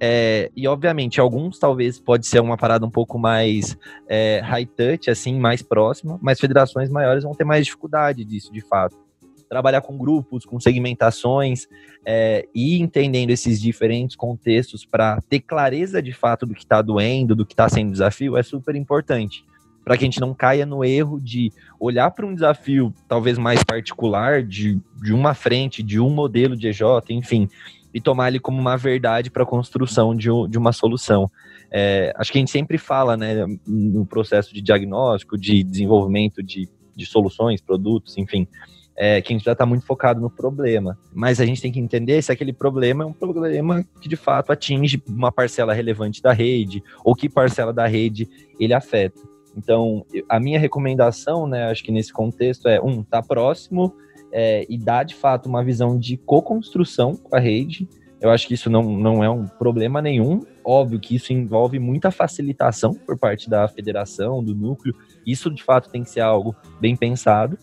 É, 0.00 0.50
e 0.56 0.66
obviamente, 0.66 1.20
alguns 1.20 1.60
talvez 1.60 2.00
pode 2.00 2.26
ser 2.26 2.40
uma 2.40 2.56
parada 2.56 2.84
um 2.84 2.90
pouco 2.90 3.18
mais 3.18 3.76
é, 4.08 4.40
high 4.40 4.66
touch, 4.66 5.08
assim, 5.08 5.38
mais 5.38 5.62
próxima, 5.62 6.18
mas 6.20 6.40
federações 6.40 6.90
maiores 6.90 7.22
vão 7.22 7.34
ter 7.34 7.44
mais 7.44 7.64
dificuldade 7.64 8.24
disso, 8.24 8.52
de 8.52 8.60
fato 8.62 9.01
trabalhar 9.52 9.82
com 9.82 9.98
grupos, 9.98 10.46
com 10.46 10.58
segmentações 10.58 11.66
é, 12.06 12.48
e 12.54 12.80
entendendo 12.80 13.28
esses 13.28 13.60
diferentes 13.60 14.16
contextos 14.16 14.86
para 14.86 15.20
ter 15.28 15.40
clareza 15.40 16.00
de 16.00 16.10
fato 16.10 16.46
do 16.46 16.54
que 16.54 16.62
está 16.62 16.80
doendo, 16.80 17.36
do 17.36 17.44
que 17.44 17.52
está 17.52 17.68
sendo 17.68 17.92
desafio, 17.92 18.38
é 18.38 18.42
super 18.42 18.74
importante. 18.74 19.44
Para 19.84 19.98
que 19.98 20.04
a 20.04 20.06
gente 20.06 20.22
não 20.22 20.32
caia 20.32 20.64
no 20.64 20.82
erro 20.82 21.20
de 21.20 21.52
olhar 21.78 22.10
para 22.12 22.24
um 22.24 22.34
desafio 22.34 22.94
talvez 23.06 23.36
mais 23.36 23.62
particular, 23.62 24.42
de, 24.42 24.80
de 25.02 25.12
uma 25.12 25.34
frente, 25.34 25.82
de 25.82 26.00
um 26.00 26.08
modelo 26.08 26.56
de 26.56 26.68
EJ, 26.68 26.80
enfim, 27.10 27.46
e 27.92 28.00
tomar 28.00 28.28
ele 28.28 28.40
como 28.40 28.58
uma 28.58 28.78
verdade 28.78 29.30
para 29.30 29.42
a 29.42 29.46
construção 29.46 30.16
de, 30.16 30.28
de 30.48 30.56
uma 30.56 30.72
solução. 30.72 31.30
É, 31.70 32.10
acho 32.16 32.32
que 32.32 32.38
a 32.38 32.40
gente 32.40 32.50
sempre 32.50 32.78
fala, 32.78 33.18
né, 33.18 33.44
no 33.66 34.06
processo 34.06 34.54
de 34.54 34.62
diagnóstico, 34.62 35.36
de 35.36 35.62
desenvolvimento 35.62 36.42
de, 36.42 36.70
de 36.96 37.04
soluções, 37.04 37.60
produtos, 37.60 38.16
enfim, 38.16 38.48
é, 38.96 39.20
que 39.20 39.32
a 39.32 39.36
gente 39.36 39.44
já 39.44 39.52
está 39.52 39.64
muito 39.64 39.84
focado 39.86 40.20
no 40.20 40.30
problema. 40.30 40.98
Mas 41.12 41.40
a 41.40 41.46
gente 41.46 41.60
tem 41.60 41.72
que 41.72 41.80
entender 41.80 42.20
se 42.22 42.32
aquele 42.32 42.52
problema 42.52 43.04
é 43.04 43.06
um 43.06 43.12
problema 43.12 43.84
que 44.00 44.08
de 44.08 44.16
fato 44.16 44.52
atinge 44.52 45.02
uma 45.08 45.32
parcela 45.32 45.72
relevante 45.72 46.22
da 46.22 46.32
rede, 46.32 46.82
ou 47.04 47.14
que 47.14 47.28
parcela 47.28 47.72
da 47.72 47.86
rede 47.86 48.28
ele 48.58 48.74
afeta. 48.74 49.20
Então, 49.56 50.04
a 50.28 50.40
minha 50.40 50.58
recomendação, 50.58 51.46
né, 51.46 51.70
acho 51.70 51.84
que 51.84 51.92
nesse 51.92 52.12
contexto 52.12 52.68
é, 52.68 52.80
um, 52.80 53.02
tá 53.02 53.22
próximo 53.22 53.94
é, 54.32 54.64
e 54.68 54.78
dar 54.78 55.04
de 55.04 55.14
fato 55.14 55.46
uma 55.46 55.62
visão 55.62 55.98
de 55.98 56.16
co-construção 56.16 57.14
com 57.16 57.36
a 57.36 57.38
rede. 57.38 57.86
Eu 58.18 58.30
acho 58.30 58.46
que 58.46 58.54
isso 58.54 58.70
não, 58.70 58.82
não 58.82 59.22
é 59.22 59.28
um 59.28 59.46
problema 59.46 60.00
nenhum. 60.00 60.40
Óbvio 60.64 61.00
que 61.00 61.16
isso 61.16 61.32
envolve 61.32 61.78
muita 61.78 62.10
facilitação 62.10 62.94
por 62.94 63.18
parte 63.18 63.50
da 63.50 63.66
federação, 63.66 64.42
do 64.42 64.54
núcleo. 64.54 64.94
Isso 65.26 65.50
de 65.50 65.62
fato 65.62 65.90
tem 65.90 66.04
que 66.04 66.10
ser 66.10 66.20
algo 66.20 66.54
bem 66.80 66.96
pensado 66.96 67.58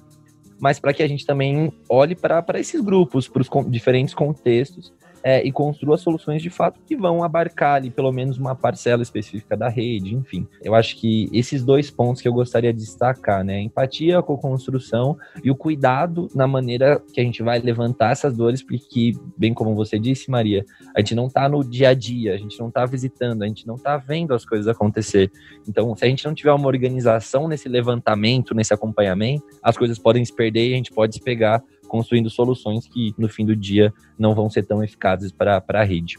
mas 0.60 0.80
para 0.80 0.94
que 0.94 1.02
a 1.02 1.08
gente 1.08 1.26
também 1.26 1.72
olhe 1.88 2.16
para 2.16 2.60
esses 2.60 2.82
grupos, 2.82 3.28
para 3.28 3.42
os 3.42 3.50
diferentes 3.70 4.14
contextos 4.14 4.94
é, 5.24 5.46
e 5.46 5.52
construa 5.52 5.98
soluções 5.98 6.42
de 6.42 6.50
fato 6.50 6.80
que 6.86 6.96
vão 6.96 7.24
abarcar 7.24 7.76
ali 7.76 7.90
pelo 7.90 8.12
menos 8.12 8.38
uma 8.38 8.56
parcela 8.56 9.02
específica 9.02 9.56
da 9.56 9.70
rede, 9.70 10.16
enfim. 10.16 10.48
Eu 10.64 10.76
acho 10.76 10.96
que 10.98 11.30
esses 11.34 11.64
dois 11.64 11.90
pontos 11.90 12.22
que 12.22 12.28
eu 12.28 12.34
gostaria 12.34 12.74
de 12.74 12.80
destacar, 12.80 13.44
né? 13.44 13.62
Empatia 13.62 14.22
com 14.22 14.34
a 14.34 14.38
construção 14.38 15.18
e 15.44 15.52
o 15.52 15.56
cuidado 15.56 16.28
na 16.34 16.48
maneira 16.48 17.02
que 17.14 17.20
a 17.20 17.24
gente 17.24 17.44
vai 17.44 17.60
levantar 17.60 18.12
essas 18.12 18.36
dores, 18.36 18.64
porque, 18.64 19.14
bem 19.38 19.54
como 19.54 19.76
você 19.76 20.00
disse, 20.00 20.32
Maria, 20.32 20.66
a 20.96 21.00
gente 21.00 21.16
não 21.16 21.28
está 21.28 21.48
no 21.48 21.64
dia 21.64 21.90
a 21.90 21.94
dia, 21.94 22.34
a 22.34 22.38
gente 22.38 22.60
não 22.60 22.70
está 22.70 22.86
visitando, 22.86 23.44
a 23.44 23.48
gente 23.48 23.68
não 23.68 23.76
está 23.76 23.98
vendo 23.98 24.34
as 24.34 24.46
coisas 24.46 24.68
acontecer. 24.68 25.32
Então, 25.68 25.96
se 25.96 26.06
a 26.06 26.08
gente 26.08 26.26
não 26.26 26.34
tiver 26.34 26.54
uma 26.54 26.68
organização 26.68 27.48
nesse 27.48 27.68
levantamento, 27.68 28.56
nesse 28.56 28.74
acompanhamento, 28.74 29.46
as 29.62 29.78
coisas 29.78 29.98
podem 29.98 30.24
se 30.24 30.34
perder 30.34 30.70
e 30.70 30.74
a 30.74 30.78
gente 30.78 30.92
pode 30.92 31.16
se 31.16 31.22
pegar 31.22 31.64
construindo 31.90 32.30
soluções 32.30 32.88
que 32.88 33.14
no 33.18 33.28
fim 33.28 33.46
do 33.46 33.56
dia 33.56 33.94
não 34.18 34.34
vão 34.34 34.50
ser 34.50 34.64
tão 34.64 34.82
eficazes 34.82 35.32
para 35.32 35.62
a 35.68 35.84
rede. 35.84 36.18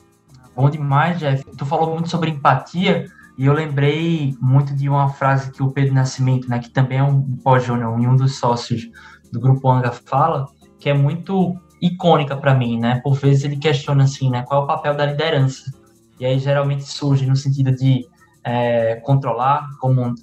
Bom 0.54 0.68
demais, 0.68 1.18
Jeff. 1.18 1.42
Tu 1.56 1.64
falou 1.64 1.94
muito 1.94 2.10
sobre 2.10 2.28
empatia 2.28 3.06
e 3.38 3.46
eu 3.46 3.54
lembrei 3.54 4.36
muito 4.38 4.74
de 4.74 4.88
uma 4.88 5.08
frase 5.08 5.50
que 5.50 5.62
o 5.62 5.70
Pedro 5.70 5.94
Nascimento, 5.94 6.50
né, 6.50 6.58
que 6.58 6.68
também 6.68 6.98
é 6.98 7.02
um 7.02 7.22
pós-júnior 7.36 7.98
e 7.98 8.06
um 8.06 8.14
dos 8.14 8.38
sócios 8.38 8.90
do 9.32 9.40
Grupo 9.40 9.70
Anga 9.70 9.92
fala, 9.92 10.46
que 10.78 10.90
é 10.90 10.92
muito 10.92 11.56
icônica 11.80 12.36
para 12.36 12.54
mim, 12.54 12.78
né? 12.78 13.00
Por 13.02 13.14
vezes 13.14 13.44
ele 13.44 13.56
questiona 13.56 14.04
assim, 14.04 14.28
né, 14.28 14.42
qual 14.42 14.60
é 14.60 14.64
o 14.64 14.66
papel 14.66 14.94
da 14.94 15.06
liderança? 15.06 15.72
E 16.18 16.26
aí 16.26 16.38
geralmente 16.38 16.84
surge 16.84 17.24
no 17.24 17.34
sentido 17.34 17.70
de 17.74 18.06
é, 18.44 18.96
controlar, 18.96 19.66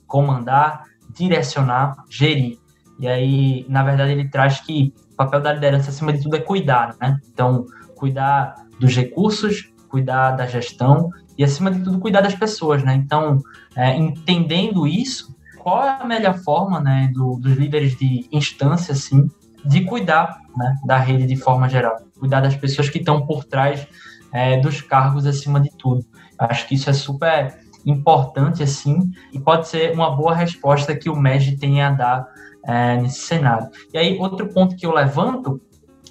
comandar, 0.06 0.84
direcionar, 1.10 1.96
gerir. 2.10 2.60
E 3.00 3.08
aí, 3.08 3.66
na 3.70 3.84
verdade, 3.84 4.12
ele 4.12 4.30
traz 4.30 4.60
que 4.60 4.94
papel 5.18 5.42
da 5.42 5.52
liderança, 5.52 5.90
acima 5.90 6.14
de 6.14 6.22
tudo, 6.22 6.36
é 6.36 6.40
cuidar, 6.40 6.96
né? 7.02 7.20
Então, 7.34 7.66
cuidar 7.96 8.56
dos 8.80 8.96
recursos, 8.96 9.74
cuidar 9.90 10.32
da 10.32 10.46
gestão 10.46 11.10
e, 11.38 11.44
acima 11.44 11.72
de 11.72 11.84
tudo, 11.84 12.00
cuidar 12.00 12.22
das 12.22 12.36
pessoas, 12.36 12.84
né? 12.84 12.94
Então, 12.94 13.42
é, 13.76 13.96
entendendo 13.96 14.88
isso, 14.88 15.36
qual 15.60 15.84
é 15.84 15.90
a 16.00 16.06
melhor 16.06 16.38
forma, 16.38 16.80
né, 16.80 17.12
do, 17.14 17.38
dos 17.38 17.54
líderes 17.58 17.98
de 17.98 18.28
instância, 18.32 18.94
assim, 18.94 19.30
de 19.66 19.82
cuidar 19.82 20.40
né, 20.56 20.76
da 20.86 20.98
rede 20.98 21.26
de 21.26 21.36
forma 21.36 21.68
geral, 21.68 21.98
cuidar 22.18 22.40
das 22.40 22.56
pessoas 22.56 22.90
que 22.90 23.00
estão 23.00 23.26
por 23.26 23.44
trás 23.44 23.86
é, 24.32 24.58
dos 24.60 24.82
cargos 24.82 25.26
acima 25.26 25.60
de 25.60 25.70
tudo. 25.76 26.06
Acho 26.40 26.68
que 26.68 26.76
isso 26.76 26.90
é 26.90 26.94
super 26.94 27.60
importante, 27.86 28.64
assim, 28.64 29.12
e 29.34 29.40
pode 29.40 29.68
ser 29.68 29.92
uma 29.94 30.16
boa 30.16 30.34
resposta 30.34 30.96
que 30.96 31.10
o 31.10 31.16
MEG 31.16 31.58
tem 31.58 31.82
a 31.82 31.92
dar 31.92 32.28
é, 32.68 32.98
nesse 32.98 33.22
cenário. 33.22 33.70
E 33.94 33.98
aí, 33.98 34.18
outro 34.20 34.50
ponto 34.50 34.76
que 34.76 34.86
eu 34.86 34.94
levanto 34.94 35.62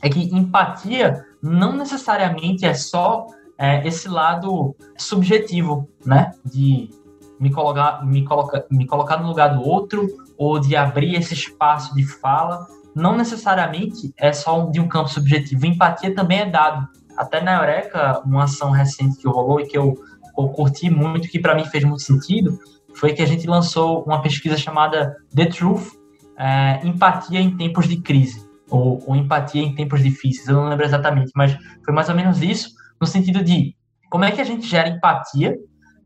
é 0.03 0.09
que 0.09 0.35
empatia 0.35 1.25
não 1.43 1.77
necessariamente 1.77 2.65
é 2.65 2.73
só 2.73 3.27
é, 3.59 3.87
esse 3.87 4.09
lado 4.09 4.75
subjetivo, 4.97 5.89
né? 6.05 6.33
De 6.45 6.91
me 7.39 7.51
colocar, 7.51 8.05
me, 8.05 8.25
colocar, 8.25 8.65
me 8.71 8.87
colocar 8.87 9.19
no 9.19 9.29
lugar 9.29 9.55
do 9.55 9.63
outro 9.63 10.09
ou 10.39 10.59
de 10.59 10.75
abrir 10.75 11.15
esse 11.15 11.35
espaço 11.35 11.95
de 11.95 12.05
fala. 12.05 12.67
Não 12.95 13.15
necessariamente 13.15 14.13
é 14.17 14.33
só 14.33 14.65
de 14.71 14.81
um 14.81 14.89
campo 14.89 15.11
subjetivo. 15.11 15.67
Empatia 15.67 16.15
também 16.15 16.41
é 16.41 16.47
dado. 16.47 16.89
Até 17.17 17.41
na 17.43 17.59
Eureka, 17.59 18.23
uma 18.25 18.45
ação 18.45 18.71
recente 18.71 19.19
que 19.19 19.29
rolou 19.29 19.61
e 19.61 19.67
que 19.67 19.77
eu, 19.77 19.95
eu 20.39 20.49
curti 20.49 20.89
muito, 20.91 21.29
que 21.29 21.39
para 21.39 21.55
mim 21.55 21.65
fez 21.65 21.85
muito 21.85 22.03
sentido, 22.03 22.59
foi 22.95 23.13
que 23.13 23.23
a 23.23 23.27
gente 23.27 23.47
lançou 23.47 24.03
uma 24.05 24.21
pesquisa 24.23 24.57
chamada 24.57 25.17
The 25.35 25.47
Truth, 25.47 25.93
é, 26.39 26.87
empatia 26.87 27.41
em 27.41 27.57
tempos 27.57 27.89
de 27.89 27.97
crise, 27.99 28.47
ou, 28.69 29.03
ou, 29.07 29.17
empatia 29.17 29.63
em 29.63 29.75
tempos 29.75 30.03
difíceis, 30.03 30.49
eu 30.49 30.57
não 30.57 30.69
lembro 30.69 30.85
exatamente, 30.85 31.33
mas 31.35 31.57
foi 31.85 31.95
mais 31.95 32.09
ou 32.09 32.15
menos 32.15 32.43
isso, 32.43 32.71
no 33.01 33.07
sentido 33.07 33.43
de 33.43 33.77
como 34.11 34.25
é 34.25 34.31
que 34.31 34.41
a 34.41 34.45
gente 34.45 34.67
gera 34.67 34.89
empatia 34.89 35.57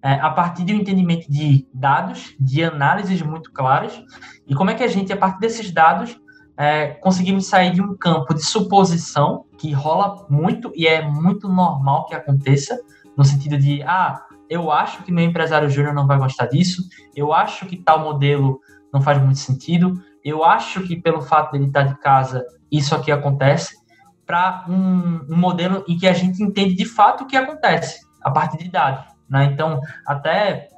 é, 0.03 0.15
a 0.15 0.31
partir 0.31 0.65
de 0.65 0.73
um 0.73 0.77
entendimento 0.77 1.31
de 1.31 1.67
dados, 1.75 2.35
de 2.39 2.63
análises 2.63 3.21
muito 3.23 3.53
claras, 3.53 4.03
e 4.47 4.55
como 4.55 4.71
é 4.71 4.75
que 4.75 4.83
a 4.83 4.89
gente, 4.89 5.13
a 5.13 5.17
partir 5.17 5.41
desses 5.41 5.71
dados, 5.71 6.19
é, 6.57 6.89
conseguimos 6.89 7.47
sair 7.47 7.73
de 7.73 7.81
um 7.81 7.97
campo 7.97 8.35
de 8.35 8.45
suposição, 8.45 9.47
que 9.59 9.73
rola 9.73 10.27
muito 10.29 10.73
e 10.75 10.87
é 10.87 11.03
muito 11.03 11.49
normal 11.49 12.07
que 12.07 12.15
aconteça, 12.15 12.79
no 13.17 13.25
sentido 13.25 13.59
de, 13.59 13.83
ah, 13.83 14.23
eu 14.49 14.71
acho 14.71 15.03
que 15.03 15.13
meu 15.13 15.25
empresário 15.25 15.71
júnior 15.71 15.95
não 15.95 16.07
vai 16.07 16.19
gostar 16.19 16.47
disso, 16.47 16.83
eu 17.15 17.33
acho 17.33 17.67
que 17.67 17.77
tal 17.77 18.01
modelo 18.01 18.61
não 18.93 19.01
faz 19.01 19.23
muito 19.23 19.39
sentido, 19.39 20.03
eu 20.25 20.45
acho 20.45 20.83
que 20.83 21.01
pelo 21.01 21.21
fato 21.23 21.53
dele 21.53 21.67
estar 21.67 21.83
de 21.83 21.99
casa, 21.99 22.45
isso 22.71 22.95
aqui 22.95 23.11
acontece, 23.11 23.75
para 24.27 24.65
um, 24.69 25.27
um, 25.29 25.37
modelo 25.37 25.85
em 25.89 25.99
que 25.99 26.07
a 26.07 26.13
gente 26.13 26.43
entende 26.43 26.75
de 26.75 26.85
fato 26.85 27.25
o 27.25 27.27
que 27.27 27.37
acontece, 27.37 27.99
a 28.23 28.31
partir 28.31 28.59
de 28.59 28.71
dados. 28.71 29.05
Né? 29.29 29.47
Então, 29.47 29.81
até 30.07 30.69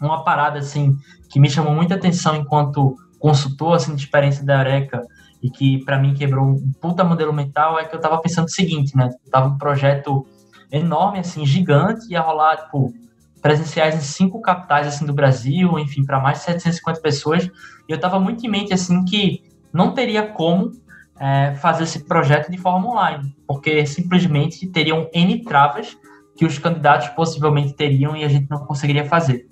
uma 0.00 0.24
parada 0.24 0.58
assim 0.58 0.96
que 1.30 1.38
me 1.38 1.50
chamou 1.50 1.74
muita 1.74 1.94
atenção 1.94 2.36
enquanto 2.36 2.94
consultor 3.18 3.74
assim, 3.74 3.94
de 3.94 4.04
experiência 4.04 4.44
da 4.44 4.58
Eureka 4.58 5.02
e 5.42 5.50
que 5.50 5.84
para 5.84 5.98
mim 5.98 6.14
quebrou 6.14 6.46
um 6.46 6.72
puta 6.80 7.04
modelo 7.04 7.32
mental 7.32 7.78
é 7.78 7.84
que 7.84 7.94
eu 7.94 7.98
estava 7.98 8.18
pensando 8.18 8.46
o 8.46 8.50
seguinte, 8.50 8.96
né? 8.96 9.10
Tava 9.30 9.48
um 9.48 9.58
projeto 9.58 10.26
enorme, 10.70 11.20
assim, 11.20 11.44
gigante, 11.44 12.10
ia 12.10 12.20
rolar, 12.20 12.56
tipo, 12.56 12.92
presenciais 13.40 13.94
em 13.94 14.00
cinco 14.00 14.40
capitais, 14.40 14.86
assim, 14.86 15.04
do 15.04 15.12
Brasil, 15.12 15.78
enfim, 15.78 16.04
para 16.04 16.20
mais 16.20 16.38
de 16.38 16.44
750 16.44 17.00
pessoas, 17.00 17.44
e 17.44 17.50
eu 17.88 17.96
estava 17.96 18.18
muito 18.18 18.44
em 18.44 18.48
mente, 18.48 18.72
assim, 18.72 19.04
que 19.04 19.44
não 19.72 19.92
teria 19.92 20.26
como 20.26 20.72
é, 21.18 21.54
fazer 21.56 21.84
esse 21.84 22.04
projeto 22.04 22.50
de 22.50 22.58
forma 22.58 22.90
online, 22.90 23.34
porque 23.46 23.86
simplesmente 23.86 24.66
teriam 24.68 25.08
N 25.12 25.42
travas 25.42 25.96
que 26.36 26.44
os 26.44 26.58
candidatos 26.58 27.08
possivelmente 27.10 27.72
teriam 27.74 28.16
e 28.16 28.24
a 28.24 28.28
gente 28.28 28.48
não 28.50 28.58
conseguiria 28.58 29.04
fazer. 29.04 29.46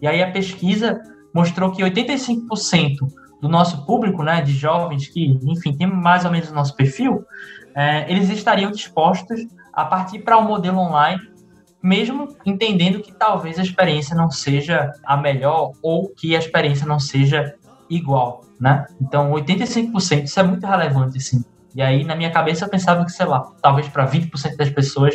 E 0.00 0.06
aí 0.06 0.22
a 0.22 0.30
pesquisa 0.30 1.00
mostrou 1.32 1.72
que 1.72 1.82
85% 1.82 2.98
do 3.40 3.48
nosso 3.48 3.84
público, 3.84 4.22
né, 4.22 4.40
de 4.40 4.52
jovens 4.52 5.08
que, 5.08 5.38
enfim, 5.42 5.76
tem 5.76 5.86
mais 5.86 6.24
ou 6.24 6.30
menos 6.30 6.50
o 6.50 6.54
nosso 6.54 6.74
perfil, 6.74 7.24
é, 7.74 8.10
eles 8.10 8.28
estariam 8.30 8.70
dispostos 8.70 9.40
a 9.72 9.84
partir 9.84 10.20
para 10.20 10.38
o 10.38 10.40
um 10.40 10.48
modelo 10.48 10.78
online, 10.78 11.20
mesmo 11.86 12.36
entendendo 12.44 13.00
que 13.00 13.12
talvez 13.12 13.58
a 13.58 13.62
experiência 13.62 14.16
não 14.16 14.28
seja 14.28 14.92
a 15.04 15.16
melhor 15.16 15.72
ou 15.80 16.08
que 16.08 16.34
a 16.34 16.38
experiência 16.38 16.84
não 16.84 16.98
seja 16.98 17.54
igual, 17.88 18.44
né? 18.60 18.86
Então, 19.00 19.30
85% 19.30 20.24
isso 20.24 20.40
é 20.40 20.42
muito 20.42 20.66
relevante, 20.66 21.18
assim. 21.18 21.44
E 21.76 21.80
aí, 21.80 22.02
na 22.02 22.16
minha 22.16 22.30
cabeça, 22.30 22.64
eu 22.64 22.68
pensava 22.68 23.04
que, 23.04 23.12
sei 23.12 23.26
lá, 23.26 23.52
talvez 23.62 23.86
para 23.88 24.08
20% 24.08 24.56
das 24.56 24.70
pessoas 24.70 25.14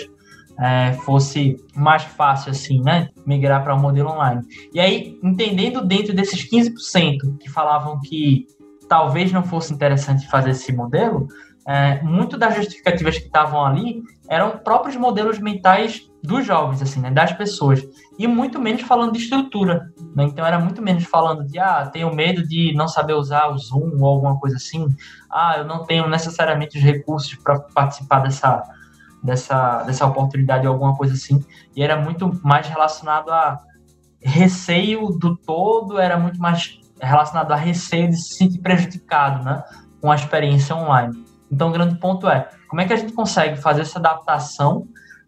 é, 0.58 0.94
fosse 1.06 1.58
mais 1.76 2.04
fácil, 2.04 2.52
assim, 2.52 2.82
né? 2.82 3.10
Migrar 3.26 3.64
para 3.64 3.76
um 3.76 3.80
modelo 3.80 4.10
online. 4.10 4.42
E 4.74 4.80
aí, 4.80 5.20
entendendo 5.22 5.86
dentro 5.86 6.14
desses 6.14 6.50
15% 6.50 7.38
que 7.38 7.50
falavam 7.50 8.00
que 8.00 8.48
talvez 8.88 9.32
não 9.32 9.44
fosse 9.44 9.74
interessante 9.74 10.30
fazer 10.30 10.52
esse 10.52 10.72
modelo, 10.72 11.28
é, 11.68 12.02
muito 12.02 12.38
das 12.38 12.56
justificativas 12.56 13.18
que 13.18 13.26
estavam 13.26 13.64
ali 13.64 14.02
eram 14.28 14.58
próprios 14.58 14.96
modelos 14.96 15.40
mentais 15.40 16.10
dos 16.24 16.46
jovens, 16.46 16.82
assim, 16.82 17.00
né, 17.00 17.10
das 17.10 17.34
pessoas, 17.34 17.84
e 18.18 18.28
muito 18.28 18.60
menos 18.60 18.84
falando 18.84 19.14
de 19.14 19.20
estrutura, 19.20 19.92
né? 20.16 20.24
então 20.24 20.46
era 20.46 20.60
muito 20.60 20.82
menos 20.82 21.04
falando 21.04 21.44
de, 21.46 21.58
ah, 21.58 21.90
tenho 21.92 22.14
medo 22.14 22.48
de 22.48 22.74
não 22.76 22.88
saber 22.88 23.14
usar 23.14 23.48
o 23.48 23.58
Zoom 23.58 24.00
ou 24.00 24.06
alguma 24.06 24.40
coisa 24.40 24.58
assim, 24.58 24.88
ah, 25.30 25.56
eu 25.58 25.66
não 25.66 25.84
tenho 25.84 26.08
necessariamente 26.08 26.78
os 26.78 26.84
recursos 26.84 27.34
para 27.36 27.60
participar 27.60 28.20
dessa, 28.20 28.64
dessa, 29.24 29.84
dessa 29.84 30.06
oportunidade 30.06 30.68
ou 30.68 30.74
alguma 30.74 30.96
coisa 30.96 31.14
assim, 31.14 31.44
e 31.76 31.84
era 31.84 32.00
muito 32.00 32.40
mais 32.44 32.68
relacionado 32.68 33.32
a 33.32 33.60
receio 34.22 35.08
do 35.10 35.36
todo, 35.36 35.98
era 35.98 36.18
muito 36.18 36.40
mais 36.40 36.80
relacionado 37.02 37.52
a 37.52 37.56
receio 37.56 38.10
de 38.10 38.16
se 38.16 38.36
sentir 38.36 38.60
prejudicado, 38.60 39.44
né, 39.44 39.64
com 40.00 40.12
a 40.12 40.16
experiência 40.16 40.76
online. 40.76 41.21
Então, 41.52 41.70
o 41.70 41.72
grande 41.72 41.96
ponto 41.96 42.30
é 42.30 42.48
como 42.68 42.82
é 42.82 42.86
que 42.86 42.94
a 42.94 42.96
gente 42.96 43.14
consegue 43.14 43.58
fazer 43.62 43.82
essa 43.82 44.00
adaptação, 44.00 44.88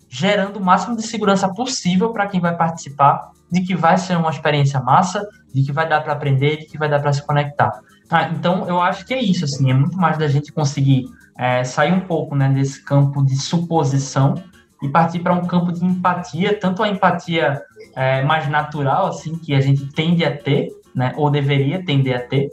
gerando 0.09 0.57
o 0.57 0.63
máximo 0.63 0.95
de 0.95 1.03
segurança 1.03 1.51
possível 1.53 2.11
para 2.11 2.27
quem 2.27 2.39
vai 2.39 2.55
participar, 2.55 3.31
de 3.51 3.61
que 3.61 3.75
vai 3.75 3.97
ser 3.97 4.17
uma 4.17 4.29
experiência 4.29 4.79
massa, 4.79 5.27
de 5.53 5.63
que 5.63 5.71
vai 5.71 5.87
dar 5.87 6.01
para 6.01 6.13
aprender, 6.13 6.57
de 6.57 6.65
que 6.65 6.77
vai 6.77 6.89
dar 6.89 6.99
para 6.99 7.11
se 7.11 7.25
conectar. 7.25 7.71
Ah, 8.09 8.29
então, 8.29 8.67
eu 8.67 8.81
acho 8.81 9.05
que 9.05 9.13
é 9.13 9.21
isso, 9.21 9.45
assim, 9.45 9.69
é 9.69 9.73
muito 9.73 9.97
mais 9.97 10.17
da 10.17 10.27
gente 10.27 10.51
conseguir 10.51 11.05
é, 11.37 11.63
sair 11.63 11.91
um 11.91 12.01
pouco 12.01 12.35
né, 12.35 12.49
desse 12.49 12.83
campo 12.83 13.23
de 13.23 13.35
suposição 13.35 14.35
e 14.81 14.89
partir 14.89 15.19
para 15.19 15.33
um 15.33 15.45
campo 15.45 15.71
de 15.71 15.83
empatia, 15.83 16.59
tanto 16.59 16.83
a 16.83 16.89
empatia 16.89 17.61
é, 17.95 18.23
mais 18.23 18.47
natural, 18.49 19.07
assim, 19.07 19.37
que 19.37 19.53
a 19.53 19.61
gente 19.61 19.87
tende 19.93 20.23
a 20.25 20.35
ter, 20.35 20.69
né, 20.93 21.13
ou 21.15 21.29
deveria 21.29 21.83
tender 21.83 22.15
a 22.15 22.19
ter, 22.19 22.49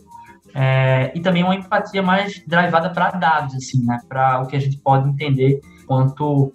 é, 0.54 1.12
e 1.14 1.20
também 1.20 1.42
uma 1.42 1.54
empatia 1.54 2.02
mais 2.02 2.42
drivada 2.46 2.90
para 2.90 3.10
dados, 3.10 3.54
assim, 3.54 3.84
né? 3.84 3.98
Para 4.08 4.42
o 4.42 4.46
que 4.46 4.56
a 4.56 4.60
gente 4.60 4.78
pode 4.78 5.08
entender 5.08 5.60
quanto 5.86 6.52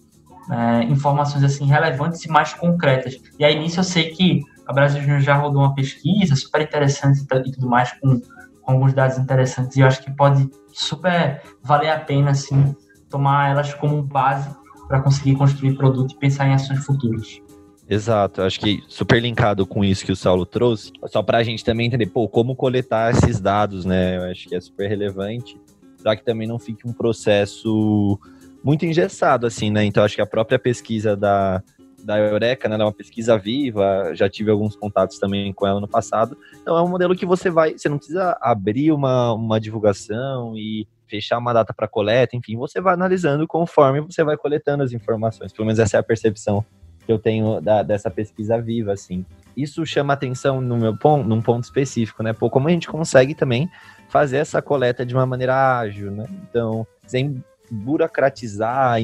é, 0.49 0.83
informações 0.83 1.43
assim 1.43 1.65
relevantes 1.65 2.23
e 2.23 2.29
mais 2.29 2.53
concretas. 2.53 3.15
E 3.39 3.45
aí 3.45 3.57
nisso 3.57 3.79
eu 3.79 3.83
sei 3.83 4.11
que 4.11 4.41
a 4.67 4.73
Brasil 4.73 5.01
Júnior 5.01 5.21
já 5.21 5.35
rodou 5.35 5.61
uma 5.61 5.73
pesquisa 5.73 6.35
super 6.35 6.61
interessante 6.61 7.21
e 7.21 7.51
tudo 7.51 7.67
mais 7.67 7.91
com, 7.93 8.19
com, 8.61 8.71
alguns 8.71 8.93
dados 8.93 9.17
interessantes. 9.17 9.77
E 9.77 9.81
eu 9.81 9.87
acho 9.87 10.01
que 10.03 10.11
pode 10.11 10.49
super 10.73 11.41
valer 11.63 11.89
a 11.89 11.99
pena 11.99 12.31
assim 12.31 12.75
tomar 13.09 13.51
elas 13.51 13.73
como 13.73 14.01
base 14.01 14.49
para 14.87 15.01
conseguir 15.01 15.35
construir 15.35 15.75
produto 15.75 16.13
e 16.13 16.19
pensar 16.19 16.47
em 16.47 16.53
ações 16.53 16.83
futuras. 16.83 17.41
Exato, 17.87 18.41
acho 18.41 18.59
que 18.59 18.83
super 18.87 19.21
linkado 19.21 19.65
com 19.65 19.83
isso 19.83 20.05
que 20.05 20.11
o 20.11 20.15
Saulo 20.15 20.45
trouxe, 20.45 20.91
só 21.05 21.21
para 21.21 21.37
a 21.37 21.43
gente 21.43 21.63
também 21.63 21.85
entender, 21.85 22.07
pô, 22.07 22.27
como 22.27 22.55
coletar 22.55 23.11
esses 23.11 23.39
dados, 23.39 23.85
né? 23.85 24.17
Eu 24.17 24.23
acho 24.23 24.49
que 24.49 24.55
é 24.55 24.61
super 24.61 24.89
relevante, 24.89 25.55
para 26.01 26.15
que 26.15 26.23
também 26.23 26.47
não 26.47 26.57
fique 26.57 26.87
um 26.87 26.93
processo 26.93 28.19
muito 28.63 28.85
engessado, 28.87 29.45
assim, 29.45 29.69
né? 29.69 29.85
Então, 29.85 30.03
acho 30.03 30.15
que 30.15 30.21
a 30.21 30.25
própria 30.25 30.57
pesquisa 30.57 31.15
da, 31.15 31.61
da 32.03 32.17
Eureka, 32.17 32.67
né? 32.67 32.73
Ela 32.73 32.85
é 32.85 32.87
uma 32.87 32.91
pesquisa 32.91 33.37
viva, 33.37 34.15
já 34.15 34.27
tive 34.27 34.49
alguns 34.49 34.75
contatos 34.75 35.19
também 35.19 35.53
com 35.53 35.67
ela 35.67 35.79
no 35.79 35.87
passado. 35.87 36.35
Então, 36.59 36.75
é 36.75 36.81
um 36.81 36.89
modelo 36.89 37.15
que 37.15 37.25
você 37.25 37.51
vai, 37.51 37.77
você 37.77 37.87
não 37.87 37.97
precisa 37.97 38.35
abrir 38.41 38.91
uma, 38.91 39.31
uma 39.33 39.59
divulgação 39.59 40.57
e 40.57 40.87
fechar 41.07 41.37
uma 41.37 41.53
data 41.53 41.71
para 41.71 41.87
coleta, 41.87 42.35
enfim, 42.35 42.57
você 42.57 42.81
vai 42.81 42.95
analisando 42.95 43.45
conforme 43.45 44.01
você 44.01 44.23
vai 44.23 44.35
coletando 44.35 44.81
as 44.81 44.91
informações. 44.91 45.53
Pelo 45.53 45.67
menos 45.67 45.77
essa 45.77 45.97
é 45.97 45.99
a 45.99 46.03
percepção 46.03 46.65
que 47.05 47.11
eu 47.11 47.19
tenho 47.19 47.61
da, 47.61 47.83
dessa 47.83 48.09
pesquisa 48.09 48.59
viva, 48.59 48.93
assim. 48.93 49.25
Isso 49.55 49.85
chama 49.85 50.13
atenção 50.13 50.59
no 50.59 50.77
meu 50.77 50.97
ponto, 50.97 51.27
num 51.27 51.41
ponto 51.41 51.63
específico, 51.63 52.21
né? 52.23 52.33
Pô, 52.33 52.49
como 52.49 52.67
a 52.67 52.71
gente 52.71 52.87
consegue 52.87 53.33
também 53.33 53.69
fazer 54.09 54.37
essa 54.37 54.61
coleta 54.61 55.05
de 55.05 55.13
uma 55.13 55.25
maneira 55.25 55.79
ágil, 55.79 56.11
né? 56.11 56.25
Então, 56.49 56.85
sem 57.05 57.43
burocratizar, 57.69 58.97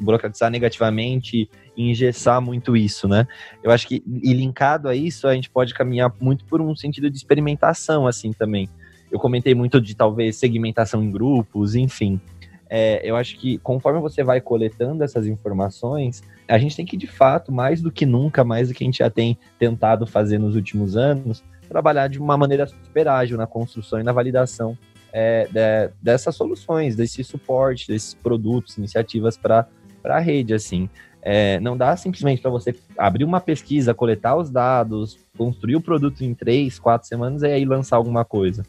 burocratizar 0.00 0.50
negativamente, 0.50 1.48
engessar 1.76 2.40
muito 2.40 2.76
isso, 2.76 3.08
né? 3.08 3.26
Eu 3.62 3.70
acho 3.70 3.86
que, 3.86 4.02
e 4.06 4.32
linkado 4.32 4.88
a 4.88 4.94
isso, 4.94 5.26
a 5.26 5.34
gente 5.34 5.50
pode 5.50 5.74
caminhar 5.74 6.12
muito 6.20 6.44
por 6.44 6.60
um 6.60 6.74
sentido 6.74 7.10
de 7.10 7.16
experimentação, 7.16 8.06
assim, 8.06 8.32
também. 8.32 8.68
Eu 9.10 9.18
comentei 9.18 9.54
muito 9.54 9.80
de, 9.80 9.94
talvez, 9.94 10.36
segmentação 10.36 11.02
em 11.02 11.10
grupos, 11.10 11.74
enfim. 11.74 12.20
É, 12.68 13.00
eu 13.08 13.16
acho 13.16 13.38
que 13.38 13.58
conforme 13.58 14.00
você 14.00 14.24
vai 14.24 14.40
coletando 14.40 15.04
essas 15.04 15.26
informações, 15.26 16.22
a 16.48 16.58
gente 16.58 16.76
tem 16.76 16.84
que, 16.84 16.96
de 16.96 17.06
fato, 17.06 17.50
mais 17.50 17.80
do 17.80 17.90
que 17.90 18.04
nunca, 18.04 18.44
mais 18.44 18.68
do 18.68 18.74
que 18.74 18.84
a 18.84 18.86
gente 18.86 18.98
já 18.98 19.10
tem 19.10 19.38
tentado 19.58 20.06
fazer 20.06 20.38
nos 20.38 20.54
últimos 20.54 20.96
anos, 20.96 21.42
trabalhar 21.68 22.08
de 22.08 22.18
uma 22.18 22.36
maneira 22.36 22.66
super 22.66 23.08
ágil 23.08 23.36
na 23.36 23.46
construção 23.46 24.00
e 24.00 24.02
na 24.02 24.12
validação 24.12 24.76
é, 25.12 25.46
de, 25.46 25.92
dessas 26.02 26.34
soluções, 26.34 26.96
desse 26.96 27.22
suporte, 27.22 27.88
desses 27.88 28.14
produtos, 28.14 28.76
iniciativas 28.76 29.36
para 29.36 29.68
a 30.04 30.18
rede, 30.18 30.52
assim. 30.52 30.88
É, 31.22 31.58
não 31.60 31.76
dá 31.76 31.96
simplesmente 31.96 32.42
para 32.42 32.50
você 32.50 32.74
abrir 32.98 33.24
uma 33.24 33.40
pesquisa, 33.40 33.94
coletar 33.94 34.36
os 34.36 34.50
dados, 34.50 35.18
construir 35.38 35.76
o 35.76 35.80
produto 35.80 36.22
em 36.22 36.34
três, 36.34 36.78
quatro 36.78 37.08
semanas 37.08 37.42
e 37.42 37.46
aí 37.46 37.64
lançar 37.64 37.96
alguma 37.96 38.24
coisa. 38.24 38.62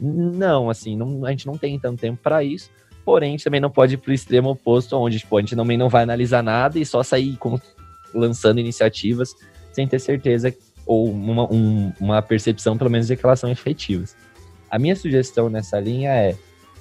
Não, 0.00 0.68
assim, 0.68 0.96
não, 0.96 1.24
a 1.24 1.30
gente 1.30 1.46
não 1.46 1.56
tem 1.56 1.78
tanto 1.78 2.00
tempo 2.00 2.18
para 2.20 2.42
isso. 2.42 2.70
Porém, 3.04 3.36
também 3.36 3.60
não 3.60 3.70
pode 3.70 3.94
ir 3.94 3.96
para 3.98 4.10
o 4.10 4.14
extremo 4.14 4.50
oposto, 4.50 4.96
onde 4.96 5.18
tipo, 5.18 5.36
a 5.36 5.40
gente 5.40 5.56
também 5.56 5.76
não 5.76 5.88
vai 5.88 6.04
analisar 6.04 6.42
nada 6.42 6.78
e 6.78 6.86
só 6.86 7.02
sair 7.02 7.36
com, 7.36 7.58
lançando 8.14 8.60
iniciativas 8.60 9.34
sem 9.72 9.86
ter 9.88 9.98
certeza 9.98 10.54
ou 10.86 11.10
uma, 11.10 11.50
um, 11.52 11.92
uma 12.00 12.22
percepção, 12.22 12.76
pelo 12.76 12.90
menos, 12.90 13.06
de 13.06 13.16
que 13.16 13.24
elas 13.24 13.40
são 13.40 13.50
efetivas. 13.50 14.16
A 14.70 14.78
minha 14.78 14.96
sugestão 14.96 15.48
nessa 15.48 15.78
linha 15.80 16.10
é, 16.10 16.36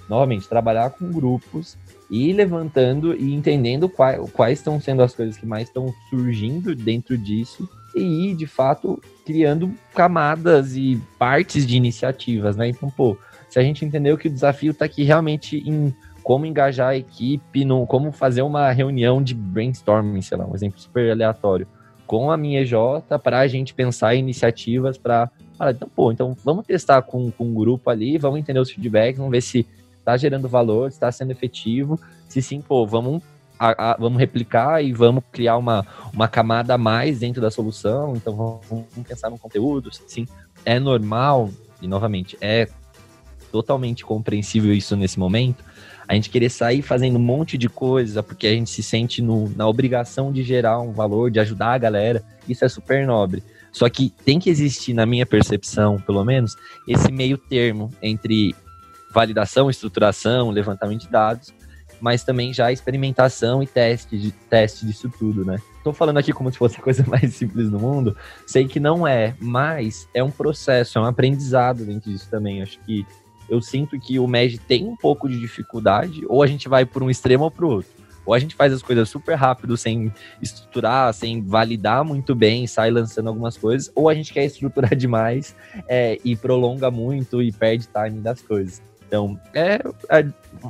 novamente, 0.09 0.47
trabalhar 0.47 0.91
com 0.91 1.11
grupos 1.11 1.77
e 2.09 2.29
ir 2.29 2.33
levantando 2.33 3.15
e 3.15 3.33
entendendo 3.33 3.87
quais, 3.87 4.29
quais 4.31 4.59
estão 4.59 4.79
sendo 4.79 5.01
as 5.01 5.15
coisas 5.15 5.37
que 5.37 5.45
mais 5.45 5.67
estão 5.67 5.93
surgindo 6.09 6.75
dentro 6.75 7.17
disso 7.17 7.69
e 7.95 8.29
ir, 8.29 8.35
de 8.35 8.47
fato, 8.47 9.01
criando 9.25 9.73
camadas 9.93 10.75
e 10.75 11.01
partes 11.17 11.65
de 11.65 11.75
iniciativas, 11.75 12.55
né? 12.55 12.69
Então, 12.69 12.89
pô, 12.89 13.17
se 13.49 13.59
a 13.59 13.61
gente 13.61 13.83
entendeu 13.83 14.17
que 14.17 14.27
o 14.27 14.31
desafio 14.31 14.71
está 14.71 14.85
aqui 14.85 15.03
realmente 15.03 15.57
em 15.57 15.93
como 16.23 16.45
engajar 16.45 16.89
a 16.89 16.97
equipe, 16.97 17.65
no, 17.65 17.85
como 17.85 18.11
fazer 18.11 18.41
uma 18.41 18.71
reunião 18.71 19.21
de 19.21 19.33
brainstorming, 19.33 20.21
sei 20.21 20.37
lá, 20.37 20.45
um 20.45 20.55
exemplo 20.55 20.79
super 20.79 21.11
aleatório, 21.11 21.67
com 22.05 22.31
a 22.31 22.37
minha 22.37 22.61
EJ 22.61 22.73
para 23.23 23.39
a 23.39 23.47
gente 23.47 23.73
pensar 23.73 24.15
iniciativas 24.15 24.97
para. 24.97 25.29
Então, 25.69 25.89
pô, 25.95 26.11
então 26.11 26.35
vamos 26.43 26.65
testar 26.65 27.01
com, 27.03 27.31
com 27.31 27.45
um 27.45 27.53
grupo 27.53 27.89
ali, 27.89 28.17
vamos 28.17 28.39
entender 28.39 28.59
os 28.59 28.71
feedbacks, 28.71 29.17
vamos 29.17 29.31
ver 29.31 29.41
se 29.41 29.65
está 29.97 30.17
gerando 30.17 30.49
valor, 30.49 30.89
está 30.89 31.11
sendo 31.11 31.31
efetivo. 31.31 31.99
Se 32.27 32.41
sim, 32.41 32.61
pô, 32.61 32.85
vamos 32.85 33.21
a, 33.59 33.91
a, 33.91 33.97
vamos 33.97 34.19
replicar 34.19 34.83
e 34.83 34.91
vamos 34.91 35.23
criar 35.31 35.55
uma, 35.57 35.85
uma 36.11 36.27
camada 36.27 36.73
a 36.73 36.77
mais 36.79 37.19
dentro 37.19 37.39
da 37.41 37.51
solução. 37.51 38.15
Então 38.15 38.35
vamos, 38.35 38.59
vamos 38.67 39.07
pensar 39.07 39.29
no 39.29 39.37
conteúdo. 39.37 39.89
Sim, 40.07 40.27
é 40.65 40.79
normal, 40.79 41.49
e 41.81 41.87
novamente, 41.87 42.37
é 42.41 42.67
totalmente 43.51 44.03
compreensível 44.03 44.73
isso 44.73 44.95
nesse 44.95 45.19
momento. 45.19 45.63
A 46.11 46.13
gente 46.13 46.29
querer 46.29 46.49
sair 46.49 46.81
fazendo 46.81 47.15
um 47.15 47.21
monte 47.21 47.57
de 47.57 47.69
coisa 47.69 48.21
porque 48.21 48.45
a 48.45 48.51
gente 48.51 48.69
se 48.69 48.83
sente 48.83 49.21
no, 49.21 49.47
na 49.55 49.65
obrigação 49.65 50.29
de 50.29 50.43
gerar 50.43 50.81
um 50.81 50.91
valor, 50.91 51.31
de 51.31 51.39
ajudar 51.39 51.71
a 51.71 51.77
galera. 51.77 52.21
Isso 52.49 52.65
é 52.65 52.67
super 52.67 53.07
nobre. 53.07 53.41
Só 53.71 53.87
que 53.87 54.13
tem 54.25 54.37
que 54.37 54.49
existir, 54.49 54.93
na 54.93 55.05
minha 55.05 55.25
percepção, 55.25 56.01
pelo 56.01 56.25
menos, 56.25 56.57
esse 56.85 57.09
meio 57.13 57.37
termo 57.37 57.89
entre 58.01 58.53
validação, 59.13 59.69
estruturação, 59.69 60.49
levantamento 60.49 61.03
de 61.03 61.09
dados 61.09 61.53
mas 62.01 62.23
também 62.23 62.51
já 62.51 62.71
experimentação 62.71 63.61
e 63.61 63.67
teste, 63.67 64.17
de, 64.17 64.31
teste 64.31 64.87
disso 64.87 65.07
tudo, 65.19 65.45
né? 65.45 65.61
Tô 65.83 65.93
falando 65.93 66.17
aqui 66.17 66.33
como 66.33 66.51
se 66.51 66.57
fosse 66.57 66.77
a 66.77 66.81
coisa 66.81 67.05
mais 67.07 67.35
simples 67.35 67.69
do 67.69 67.79
mundo, 67.79 68.17
sei 68.47 68.67
que 68.67 68.79
não 68.79 69.07
é, 69.07 69.35
mas 69.39 70.09
é 70.11 70.23
um 70.23 70.31
processo, 70.31 70.97
é 70.97 71.01
um 71.01 71.05
aprendizado 71.05 71.85
dentro 71.85 72.11
disso 72.11 72.27
também. 72.27 72.63
Acho 72.63 72.79
que 72.79 73.05
eu 73.51 73.61
sinto 73.61 73.99
que 73.99 74.17
o 74.17 74.25
MED 74.25 74.59
tem 74.59 74.85
um 74.87 74.95
pouco 74.95 75.27
de 75.27 75.37
dificuldade, 75.37 76.23
ou 76.29 76.41
a 76.41 76.47
gente 76.47 76.69
vai 76.69 76.85
por 76.85 77.03
um 77.03 77.09
extremo 77.09 77.43
ou 77.43 77.51
pro 77.51 77.67
outro. 77.67 77.91
Ou 78.25 78.33
a 78.33 78.39
gente 78.39 78.55
faz 78.55 78.71
as 78.71 78.81
coisas 78.81 79.09
super 79.09 79.35
rápido, 79.35 79.75
sem 79.75 80.09
estruturar, 80.41 81.13
sem 81.13 81.41
validar 81.41 82.05
muito 82.05 82.33
bem, 82.33 82.65
sai 82.65 82.89
lançando 82.89 83.27
algumas 83.27 83.57
coisas, 83.57 83.91
ou 83.93 84.07
a 84.07 84.13
gente 84.13 84.31
quer 84.31 84.45
estruturar 84.45 84.95
demais 84.95 85.53
é, 85.85 86.17
e 86.23 86.33
prolonga 86.33 86.89
muito 86.89 87.41
e 87.41 87.51
perde 87.51 87.89
time 87.89 88.21
das 88.21 88.41
coisas. 88.41 88.81
Então, 89.05 89.37
é, 89.53 89.79
a 90.09 90.23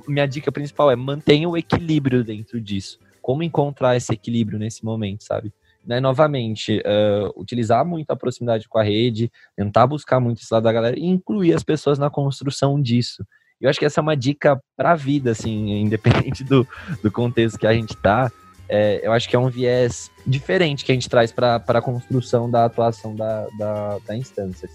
minha 0.08 0.26
dica 0.26 0.52
principal 0.52 0.90
é 0.90 0.96
mantenha 0.96 1.48
o 1.48 1.56
equilíbrio 1.56 2.24
dentro 2.24 2.60
disso. 2.60 2.98
Como 3.22 3.44
encontrar 3.44 3.96
esse 3.96 4.12
equilíbrio 4.12 4.58
nesse 4.58 4.84
momento, 4.84 5.24
sabe? 5.24 5.54
Né, 5.84 6.00
novamente, 6.00 6.78
uh, 6.80 7.42
utilizar 7.42 7.84
muito 7.84 8.12
a 8.12 8.16
proximidade 8.16 8.70
com 8.70 8.78
a 8.78 8.84
rede, 8.84 9.32
tentar 9.56 9.88
buscar 9.88 10.20
muito 10.20 10.40
esse 10.40 10.54
lado 10.54 10.62
da 10.62 10.72
galera 10.72 10.96
e 10.96 11.04
incluir 11.04 11.56
as 11.56 11.64
pessoas 11.64 11.98
na 11.98 12.08
construção 12.08 12.80
disso. 12.80 13.26
Eu 13.60 13.70
acho 13.70 13.80
que 13.80 13.86
essa 13.86 14.00
é 14.00 14.04
uma 14.04 14.16
dica 14.16 14.62
para 14.78 14.92
a 14.92 14.96
vida, 14.96 15.32
assim, 15.32 15.72
independente 15.82 16.44
do, 16.44 16.68
do 17.02 17.12
contexto 17.12 17.58
que 17.58 17.66
a 17.66 17.74
gente 17.74 17.96
tá. 17.98 18.32
É, 18.68 19.06
eu 19.06 19.12
acho 19.12 19.28
que 19.28 19.36
é 19.36 19.40
um 19.40 19.50
viés 19.50 20.10
diferente 20.26 20.86
que 20.86 20.92
a 20.92 20.96
gente 20.96 21.10
traz 21.10 21.32
para 21.32 21.56
a 21.58 21.82
construção 21.82 22.50
da 22.50 22.64
atuação 22.64 23.16
da, 23.16 23.48
da, 23.58 23.98
da 24.08 24.16
instância. 24.16 24.70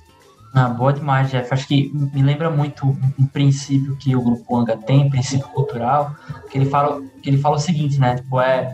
Ah, 0.55 0.69
boa 0.69 0.93
demais, 0.93 1.31
Jeff. 1.31 1.53
Acho 1.53 1.67
que 1.67 1.91
me 1.95 2.23
lembra 2.23 2.51
muito 2.51 2.87
um 3.19 3.27
princípio 3.27 3.97
que 3.97 4.15
o 4.15 4.23
Grupo 4.23 4.57
Anga 4.57 4.77
tem, 4.77 5.09
princípio 5.11 5.49
cultural, 5.49 6.15
que 6.51 6.59
ele 6.59 6.67
fala, 6.67 7.03
que 7.23 7.29
ele 7.29 7.39
fala 7.39 7.57
o 7.57 7.59
seguinte, 7.59 7.99
né? 7.99 8.17
Tipo, 8.17 8.41
é 8.41 8.71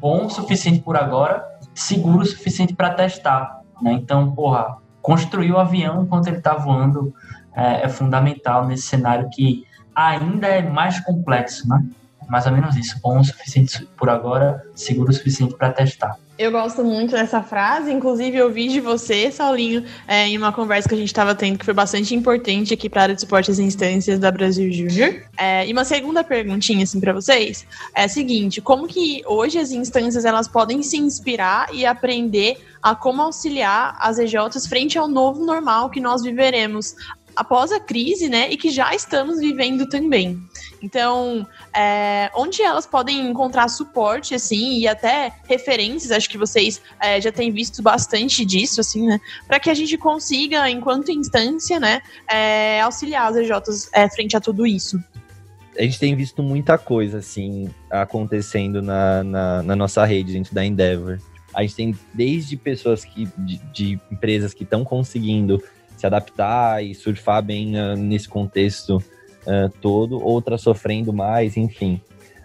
bom 0.00 0.26
o 0.26 0.30
suficiente 0.30 0.80
por 0.80 0.96
agora, 0.96 1.44
seguro 1.74 2.22
o 2.22 2.26
suficiente 2.26 2.74
para 2.74 2.90
testar, 2.90 3.60
né? 3.80 3.92
Então, 3.92 4.32
porra, 4.32 4.78
construir 5.02 5.52
o 5.52 5.58
avião 5.58 6.02
enquanto 6.02 6.26
ele 6.26 6.38
está 6.38 6.54
voando 6.54 7.14
é, 7.54 7.84
é 7.84 7.88
fundamental 7.88 8.66
nesse 8.66 8.84
cenário 8.84 9.28
que 9.30 9.64
ainda 9.94 10.46
é 10.46 10.62
mais 10.62 11.00
complexo, 11.00 11.68
né? 11.68 11.84
Mais 12.28 12.46
ou 12.46 12.52
menos 12.52 12.76
isso. 12.76 13.00
Bom 13.02 13.18
o 13.18 13.24
suficiente 13.24 13.86
por 13.96 14.10
agora, 14.10 14.62
seguro 14.74 15.10
o 15.10 15.14
suficiente 15.14 15.54
para 15.56 15.72
testar. 15.72 16.16
Eu 16.38 16.52
gosto 16.52 16.84
muito 16.84 17.10
dessa 17.10 17.42
frase, 17.42 17.92
inclusive 17.92 18.36
eu 18.36 18.48
vi 18.48 18.68
de 18.68 18.80
você, 18.80 19.28
Saulinho, 19.28 19.84
é, 20.06 20.28
em 20.28 20.38
uma 20.38 20.52
conversa 20.52 20.88
que 20.88 20.94
a 20.94 20.98
gente 20.98 21.08
estava 21.08 21.34
tendo, 21.34 21.58
que 21.58 21.64
foi 21.64 21.74
bastante 21.74 22.14
importante 22.14 22.72
aqui 22.72 22.88
para 22.88 23.00
a 23.00 23.02
área 23.02 23.14
de 23.16 23.22
esportes 23.22 23.58
e 23.58 23.62
instâncias 23.64 24.20
da 24.20 24.30
Brasil 24.30 24.70
Júnior. 24.70 25.20
É, 25.36 25.66
e 25.66 25.72
uma 25.72 25.84
segunda 25.84 26.22
perguntinha, 26.22 26.84
assim, 26.84 27.00
para 27.00 27.12
vocês, 27.12 27.66
é 27.92 28.04
a 28.04 28.08
seguinte, 28.08 28.60
como 28.60 28.86
que 28.86 29.20
hoje 29.26 29.58
as 29.58 29.72
instâncias, 29.72 30.24
elas 30.24 30.46
podem 30.46 30.80
se 30.80 30.96
inspirar 30.96 31.74
e 31.74 31.84
aprender 31.84 32.56
a 32.80 32.94
como 32.94 33.20
auxiliar 33.20 33.96
as 33.98 34.20
EJs 34.20 34.68
frente 34.68 34.96
ao 34.96 35.08
novo 35.08 35.44
normal 35.44 35.90
que 35.90 36.00
nós 36.00 36.22
viveremos 36.22 36.94
após 37.38 37.70
a 37.70 37.78
crise, 37.78 38.28
né, 38.28 38.50
e 38.50 38.56
que 38.56 38.68
já 38.68 38.92
estamos 38.92 39.38
vivendo 39.38 39.88
também. 39.88 40.42
Então, 40.82 41.46
é, 41.72 42.28
onde 42.34 42.60
elas 42.60 42.84
podem 42.84 43.30
encontrar 43.30 43.68
suporte, 43.68 44.34
assim, 44.34 44.80
e 44.80 44.88
até 44.88 45.32
referências, 45.48 46.10
acho 46.10 46.28
que 46.28 46.36
vocês 46.36 46.82
é, 47.00 47.20
já 47.20 47.30
têm 47.30 47.52
visto 47.52 47.80
bastante 47.80 48.44
disso, 48.44 48.80
assim, 48.80 49.06
né, 49.06 49.20
para 49.46 49.60
que 49.60 49.70
a 49.70 49.74
gente 49.74 49.96
consiga, 49.96 50.68
enquanto 50.68 51.12
instância, 51.12 51.78
né, 51.78 52.02
é, 52.28 52.80
auxiliar 52.80 53.30
as 53.30 53.36
EJs 53.36 53.88
é, 53.92 54.10
frente 54.10 54.36
a 54.36 54.40
tudo 54.40 54.66
isso. 54.66 54.98
A 55.78 55.82
gente 55.82 56.00
tem 56.00 56.16
visto 56.16 56.42
muita 56.42 56.76
coisa, 56.76 57.18
assim, 57.18 57.70
acontecendo 57.88 58.82
na, 58.82 59.22
na, 59.22 59.62
na 59.62 59.76
nossa 59.76 60.04
rede 60.04 60.32
dentro 60.32 60.52
da 60.52 60.64
Endeavor. 60.64 61.20
A 61.54 61.62
gente 61.62 61.74
tem 61.76 61.98
desde 62.12 62.56
pessoas 62.56 63.04
que, 63.04 63.28
de, 63.38 63.58
de 63.72 64.00
empresas 64.10 64.52
que 64.52 64.64
estão 64.64 64.84
conseguindo 64.84 65.62
se 65.98 66.06
adaptar 66.06 66.84
e 66.84 66.94
surfar 66.94 67.42
bem 67.42 67.76
uh, 67.76 67.96
nesse 67.96 68.28
contexto 68.28 68.96
uh, 68.96 69.68
todo, 69.80 70.22
outras 70.22 70.62
sofrendo 70.62 71.12
mais, 71.12 71.56
enfim. 71.56 72.00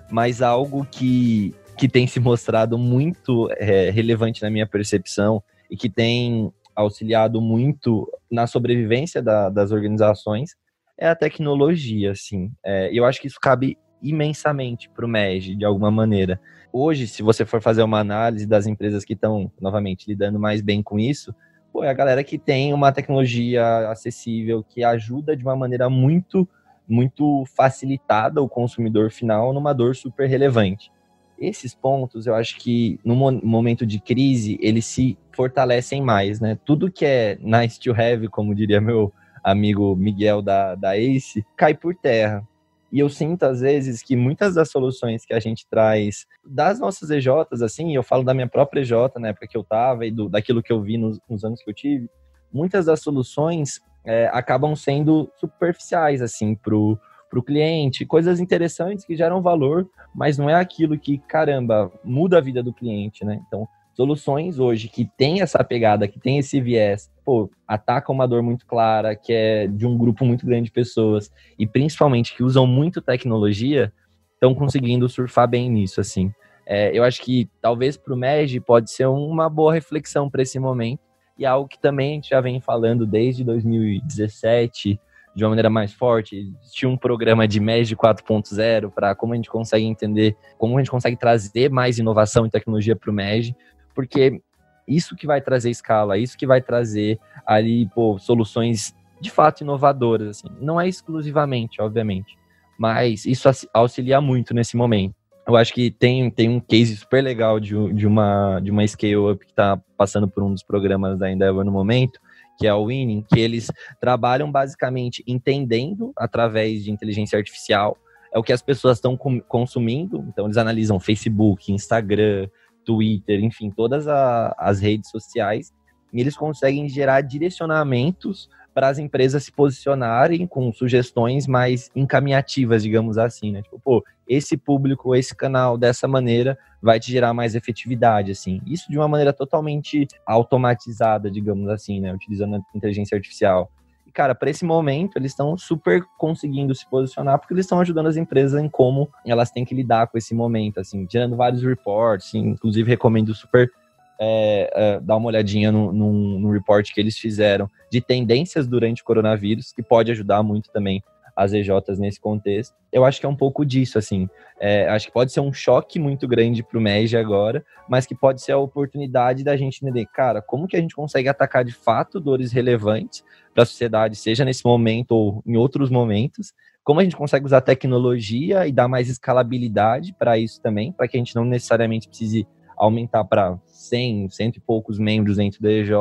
Mas 0.10 0.42
algo 0.42 0.86
que, 0.86 1.54
que 1.78 1.88
tem 1.88 2.08
se 2.08 2.20
mostrado 2.20 2.78
muito 2.78 3.50
é, 3.58 3.90
relevante 3.90 4.42
na 4.42 4.50
minha 4.50 4.68
percepção 4.68 5.42
e 5.70 5.78
que 5.78 5.90
tem 5.90 6.52
auxiliado 6.76 7.40
muito 7.40 8.12
na 8.30 8.48
sobrevivência 8.48 9.22
da, 9.22 9.50
das 9.50 9.72
organizações 9.72 10.56
é 10.98 11.08
a 11.08 11.16
tecnologia, 11.16 12.12
assim. 12.12 12.52
É, 12.64 12.90
eu 12.92 13.06
acho 13.06 13.22
que 13.22 13.28
isso 13.28 13.40
cabe 13.40 13.78
imensamente 14.02 14.90
para 14.90 15.06
o 15.06 15.08
MEG, 15.08 15.56
de 15.56 15.66
alguma 15.66 15.90
maneira. 15.90 16.40
Hoje, 16.72 17.08
se 17.08 17.22
você 17.22 17.46
for 17.46 17.62
fazer 17.62 17.84
uma 17.84 18.00
análise 18.00 18.46
das 18.46 18.68
empresas 18.68 19.06
que 19.06 19.14
estão, 19.14 19.52
novamente, 19.62 20.08
lidando 20.08 20.40
mais 20.40 20.62
bem 20.62 20.82
com 20.84 21.00
isso, 21.00 21.34
pô, 21.74 21.84
é 21.84 21.90
a 21.90 21.94
galera 21.94 22.24
que 22.24 22.38
tem 22.38 22.72
uma 22.72 22.92
tecnologia 22.92 23.90
acessível 23.90 24.64
que 24.64 24.84
ajuda 24.84 25.36
de 25.36 25.44
uma 25.44 25.56
maneira 25.56 25.90
muito, 25.90 26.48
muito 26.88 27.44
facilitada 27.58 28.40
o 28.40 28.48
consumidor 28.48 29.10
final 29.10 29.52
numa 29.52 29.74
dor 29.74 29.96
super 29.96 30.30
relevante. 30.30 30.92
Esses 31.40 31.74
pontos, 31.74 32.28
eu 32.28 32.36
acho 32.36 32.58
que 32.60 33.00
no 33.04 33.16
momento 33.16 33.88
de 33.88 34.00
crise, 34.00 34.58
eles 34.62 34.86
se 34.86 35.18
fortalecem 35.36 36.00
mais, 36.00 36.40
né? 36.40 36.58
Tudo 36.64 36.92
que 36.92 37.04
é 37.04 37.38
nice 37.42 37.80
to 37.80 37.92
have, 37.92 38.28
como 38.28 38.54
diria 38.54 38.80
meu 38.80 39.12
amigo 39.44 39.96
Miguel 39.96 40.44
da, 40.44 40.76
da 40.76 40.96
Ace, 40.96 41.44
cai 41.58 41.74
por 41.74 41.96
terra. 41.96 42.48
E 42.94 43.00
eu 43.00 43.10
sinto, 43.10 43.42
às 43.42 43.62
vezes, 43.62 44.04
que 44.04 44.16
muitas 44.16 44.54
das 44.54 44.70
soluções 44.70 45.26
que 45.26 45.34
a 45.34 45.40
gente 45.40 45.66
traz 45.68 46.28
das 46.46 46.80
nossas 46.80 47.10
EJs, 47.10 47.64
assim, 47.64 47.96
eu 47.96 48.04
falo 48.04 48.24
da 48.24 48.36
minha 48.36 48.48
própria 48.48 48.82
EJ, 48.82 48.92
na 49.18 49.30
época 49.30 49.48
que 49.48 49.58
eu 49.58 49.64
tava, 49.64 50.06
e 50.06 50.12
do, 50.12 50.30
daquilo 50.30 50.62
que 50.62 50.72
eu 50.72 50.80
vi 50.80 50.96
nos, 50.96 51.20
nos 51.28 51.44
anos 51.44 51.64
que 51.64 51.72
eu 51.72 51.74
tive, 51.74 52.08
muitas 52.54 52.86
das 52.86 53.02
soluções 53.02 53.82
é, 54.06 54.30
acabam 54.32 54.76
sendo 54.76 55.28
superficiais, 55.40 56.22
assim, 56.22 56.54
pro, 56.54 56.96
pro 57.32 57.42
cliente, 57.42 58.06
coisas 58.06 58.40
interessantes 58.40 59.04
que 59.04 59.16
geram 59.16 59.42
valor, 59.42 59.90
mas 60.14 60.38
não 60.38 60.48
é 60.48 60.54
aquilo 60.54 60.96
que, 60.96 61.18
caramba, 61.18 61.92
muda 62.04 62.38
a 62.38 62.42
vida 62.42 62.62
do 62.62 62.72
cliente, 62.72 63.26
né? 63.26 63.42
Então, 63.48 63.68
soluções 63.94 64.60
hoje 64.60 64.88
que 64.88 65.10
tem 65.18 65.42
essa 65.42 65.64
pegada, 65.64 66.08
que 66.08 66.20
tem 66.20 66.40
esse 66.40 66.60
viés, 66.60 67.12
pô, 67.24 67.50
atacam 67.68 68.14
uma 68.14 68.28
dor 68.28 68.42
muito 68.42 68.66
clara, 68.66 69.16
que 69.16 69.32
é 69.32 69.68
de 69.68 69.86
um 69.86 69.98
grupo 69.98 70.26
muito 70.26 70.46
grande 70.46 70.66
de 70.66 70.72
pessoas, 70.72 71.32
e 71.58 71.66
principalmente 71.66 72.36
que 72.36 72.44
usam 72.44 72.68
muito 72.68 73.02
tecnologia, 73.02 73.94
estão 74.34 74.54
conseguindo 74.54 75.08
surfar 75.08 75.48
bem 75.48 75.70
nisso, 75.70 76.02
assim. 76.02 76.32
É, 76.66 76.98
eu 76.98 77.04
acho 77.04 77.22
que 77.22 77.50
talvez 77.62 77.96
para 77.98 78.14
o 78.14 78.18
MEG 78.18 78.60
pode 78.60 78.92
ser 78.92 79.08
uma 79.08 79.50
boa 79.50 79.74
reflexão 79.74 80.30
para 80.30 80.42
esse 80.42 80.60
momento, 80.60 81.02
e 81.38 81.46
algo 81.46 81.68
que 81.68 81.80
também 81.80 82.12
a 82.12 82.14
gente 82.16 82.30
já 82.30 82.42
vem 82.42 82.60
falando 82.60 83.06
desde 83.06 83.44
2017, 83.44 85.00
de 85.36 85.44
uma 85.44 85.50
maneira 85.50 85.70
mais 85.70 85.92
forte. 85.92 86.54
Tinha 86.72 86.90
um 86.90 86.98
programa 86.98 87.48
de 87.48 87.60
MEG 87.60 87.96
4.0 87.96 88.92
para 88.92 89.16
como 89.16 89.34
a 89.34 89.36
gente 89.36 89.50
consegue 89.50 89.86
entender, 89.86 90.36
como 90.58 90.78
a 90.78 90.80
gente 90.80 90.92
consegue 90.92 91.18
trazer 91.18 91.70
mais 91.72 91.98
inovação 91.98 92.46
e 92.46 92.50
tecnologia 92.50 92.96
para 92.96 93.10
o 93.10 93.14
MEG, 93.14 93.56
porque 93.94 94.42
isso 94.88 95.16
que 95.16 95.28
vai 95.28 95.42
trazer 95.42 95.70
escala, 95.70 96.18
isso 96.18 96.38
que 96.38 96.48
vai 96.48 96.62
trazer 96.62 97.20
ali, 97.46 97.90
pô, 97.94 98.18
soluções 98.20 98.94
de 99.20 99.30
fato 99.30 99.62
inovadoras, 99.62 100.30
assim. 100.30 100.48
Não 100.60 100.80
é 100.80 100.88
exclusivamente, 100.88 101.82
obviamente, 101.82 102.38
mas 102.78 103.26
isso 103.26 103.50
auxilia 103.74 104.20
muito 104.20 104.54
nesse 104.54 104.76
momento. 104.76 105.16
Eu 105.46 105.58
acho 105.58 105.74
que 105.74 105.92
tem, 105.92 106.30
tem 106.30 106.50
um 106.50 106.60
case 106.60 106.96
super 106.96 107.22
legal 107.22 107.60
de, 107.60 107.94
de 107.94 108.08
uma, 108.08 108.60
de 108.62 108.72
uma 108.72 108.86
scale-up 108.88 109.46
que 109.46 109.52
está 109.52 109.78
passando 109.98 110.28
por 110.28 110.42
um 110.42 110.52
dos 110.52 110.64
programas 110.64 111.20
da 111.20 111.30
Endeavor 111.30 111.66
no 111.66 111.72
momento, 111.72 112.20
que 112.58 112.66
é 112.66 112.74
o 112.74 112.86
Winning, 112.86 113.26
que 113.28 113.40
eles 113.40 113.70
trabalham 114.00 114.50
basicamente 114.50 115.24
entendendo, 115.28 116.14
através 116.16 116.84
de 116.84 116.92
inteligência 116.92 117.38
artificial, 117.38 117.98
é 118.34 118.40
o 118.40 118.44
que 118.44 118.54
as 118.54 118.62
pessoas 118.62 118.98
estão 118.98 119.18
consumindo. 119.48 120.26
Então, 120.30 120.46
eles 120.46 120.58
analisam 120.58 121.00
Facebook, 121.00 121.72
Instagram, 121.72 122.48
Twitter, 122.86 123.44
enfim, 123.44 123.70
todas 123.70 124.08
a, 124.08 124.56
as 124.58 124.80
redes 124.80 125.10
sociais, 125.10 125.74
e 126.12 126.22
eles 126.22 126.36
conseguem 126.36 126.88
gerar 126.88 127.22
direcionamentos 127.22 128.50
para 128.74 128.88
as 128.88 128.98
empresas 128.98 129.44
se 129.44 129.52
posicionarem 129.52 130.48
com 130.48 130.72
sugestões 130.74 131.46
mais 131.46 131.92
encaminhativas, 131.96 132.82
digamos 132.82 133.18
assim, 133.18 133.52
né? 133.52 133.62
Tipo, 133.62 133.80
pô, 133.80 134.04
esse 134.28 134.58
público, 134.58 135.16
esse 135.16 135.36
canal 135.36 135.78
dessa 135.78 136.08
maneira 136.08 136.58
vai 136.82 137.00
te 137.00 137.12
gerar 137.12 137.34
mais 137.34 137.56
efetividade, 137.56 138.32
assim. 138.32 138.62
Isso 138.66 138.90
de 138.90 138.98
uma 138.98 139.08
maneira 139.08 139.32
totalmente 139.32 140.08
automatizada, 140.26 141.30
digamos 141.30 141.70
assim, 141.70 142.00
né? 142.00 142.14
Utilizando 142.14 142.56
a 142.56 142.62
inteligência 142.76 143.16
artificial. 143.16 143.72
Cara, 144.14 144.36
para 144.36 144.50
esse 144.50 144.64
momento, 144.64 145.18
eles 145.18 145.32
estão 145.32 145.58
super 145.58 146.04
conseguindo 146.18 146.76
se 146.76 146.88
posicionar 146.88 147.40
porque 147.40 147.54
eles 147.54 147.66
estão 147.66 147.80
ajudando 147.80 148.08
as 148.08 148.16
empresas 148.16 148.62
em 148.62 148.70
como 148.70 149.10
elas 149.26 149.50
têm 149.50 149.66
que 149.66 149.74
lidar 149.74 150.08
com 150.08 150.18
esse 150.18 150.36
momento, 150.36 150.80
assim, 150.80 151.08
gerando 151.10 151.36
vários 151.36 151.64
reports, 151.64 152.34
inclusive 152.36 152.88
recomendo 152.88 153.34
super 153.34 153.72
é, 154.20 154.72
é, 154.76 155.00
dar 155.00 155.18
uma 155.18 155.28
olhadinha 155.28 155.72
no, 155.72 155.92
no, 155.92 156.40
no 156.40 156.52
report 156.52 156.94
que 156.94 157.02
eles 157.02 157.18
fizeram 157.18 157.68
de 157.92 158.00
tendências 158.00 158.68
durante 158.68 159.02
o 159.02 159.06
coronavírus, 159.06 159.72
que 159.72 159.82
pode 159.82 160.12
ajudar 160.12 160.44
muito 160.44 160.70
também 160.72 161.04
as 161.36 161.54
EJs 161.54 162.00
nesse 162.00 162.20
contexto. 162.20 162.76
Eu 162.92 163.04
acho 163.06 163.20
que 163.20 163.26
é 163.26 163.30
um 163.30 163.36
pouco 163.36 163.66
disso, 163.66 163.98
assim. 163.98 164.30
É, 164.60 164.88
acho 164.90 165.08
que 165.08 165.14
pode 165.14 165.32
ser 165.32 165.40
um 165.40 165.52
choque 165.52 166.00
muito 166.00 166.28
grande 166.28 166.64
para 166.64 166.78
o 166.78 166.82
MEG 166.82 167.18
agora, 167.18 167.66
mas 167.90 168.06
que 168.06 168.16
pode 168.16 168.42
ser 168.42 168.52
a 168.52 168.58
oportunidade 168.58 169.44
da 169.44 169.58
gente 169.58 169.84
entender, 169.84 170.06
cara, 170.14 170.42
como 170.42 170.68
que 170.68 170.78
a 170.78 170.80
gente 170.80 170.96
consegue 170.96 171.28
atacar 171.28 171.66
de 171.66 171.74
fato 171.74 172.20
dores 172.20 172.52
relevantes 172.52 173.24
para 173.54 173.64
a 173.64 173.66
sociedade, 173.66 174.16
seja 174.16 174.46
nesse 174.46 174.66
momento 174.66 175.12
ou 175.12 175.44
em 175.46 175.58
outros 175.58 175.90
momentos, 175.90 176.54
como 176.84 177.00
a 177.00 177.04
gente 177.04 177.16
consegue 177.16 177.46
usar 177.46 177.62
tecnologia 177.62 178.68
e 178.68 178.72
dar 178.72 178.88
mais 178.88 179.10
escalabilidade 179.10 180.14
para 180.18 180.38
isso 180.38 180.62
também, 180.62 180.92
para 180.92 181.08
que 181.08 181.18
a 181.18 181.20
gente 181.20 181.36
não 181.36 181.46
necessariamente 181.46 182.08
precise 182.08 182.46
aumentar 182.76 183.24
para 183.24 183.58
100, 183.66 184.30
cento 184.30 184.58
e 184.58 184.60
poucos 184.60 185.00
membros 185.00 185.38
dentro 185.38 185.62
da 185.62 185.72
EJ 185.72 185.92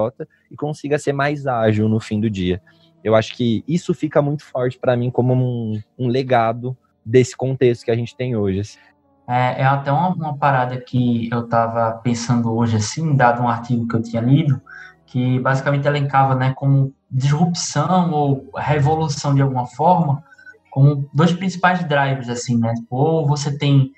e 0.50 0.56
consiga 0.56 0.98
ser 0.98 1.12
mais 1.12 1.46
ágil 1.46 1.88
no 1.88 2.00
fim 2.00 2.20
do 2.20 2.28
dia. 2.28 2.60
Eu 3.04 3.14
acho 3.14 3.34
que 3.34 3.64
isso 3.66 3.92
fica 3.94 4.22
muito 4.22 4.44
forte 4.44 4.78
para 4.78 4.96
mim 4.96 5.10
como 5.10 5.34
um, 5.34 5.80
um, 5.98 6.08
legado 6.08 6.76
desse 7.04 7.36
contexto 7.36 7.84
que 7.84 7.90
a 7.90 7.96
gente 7.96 8.16
tem 8.16 8.36
hoje. 8.36 8.60
Assim. 8.60 8.78
É, 9.28 9.62
é 9.62 9.64
até 9.64 9.90
uma, 9.90 10.08
uma, 10.10 10.36
parada 10.36 10.80
que 10.80 11.28
eu 11.32 11.40
estava 11.40 11.92
pensando 11.98 12.54
hoje, 12.54 12.76
assim, 12.76 13.16
dado 13.16 13.42
um 13.42 13.48
artigo 13.48 13.88
que 13.88 13.96
eu 13.96 14.02
tinha 14.02 14.22
lido, 14.22 14.60
que 15.06 15.38
basicamente 15.40 15.86
elencava 15.86 16.34
né, 16.34 16.52
como 16.56 16.94
disrupção 17.10 18.12
ou 18.12 18.50
revolução 18.56 19.34
de 19.34 19.42
alguma 19.42 19.66
forma, 19.66 20.24
como 20.70 21.08
dois 21.12 21.32
principais 21.32 21.84
drivers, 21.84 22.28
assim, 22.28 22.56
né? 22.56 22.72
Ou 22.88 23.26
você 23.26 23.56
tem 23.56 23.92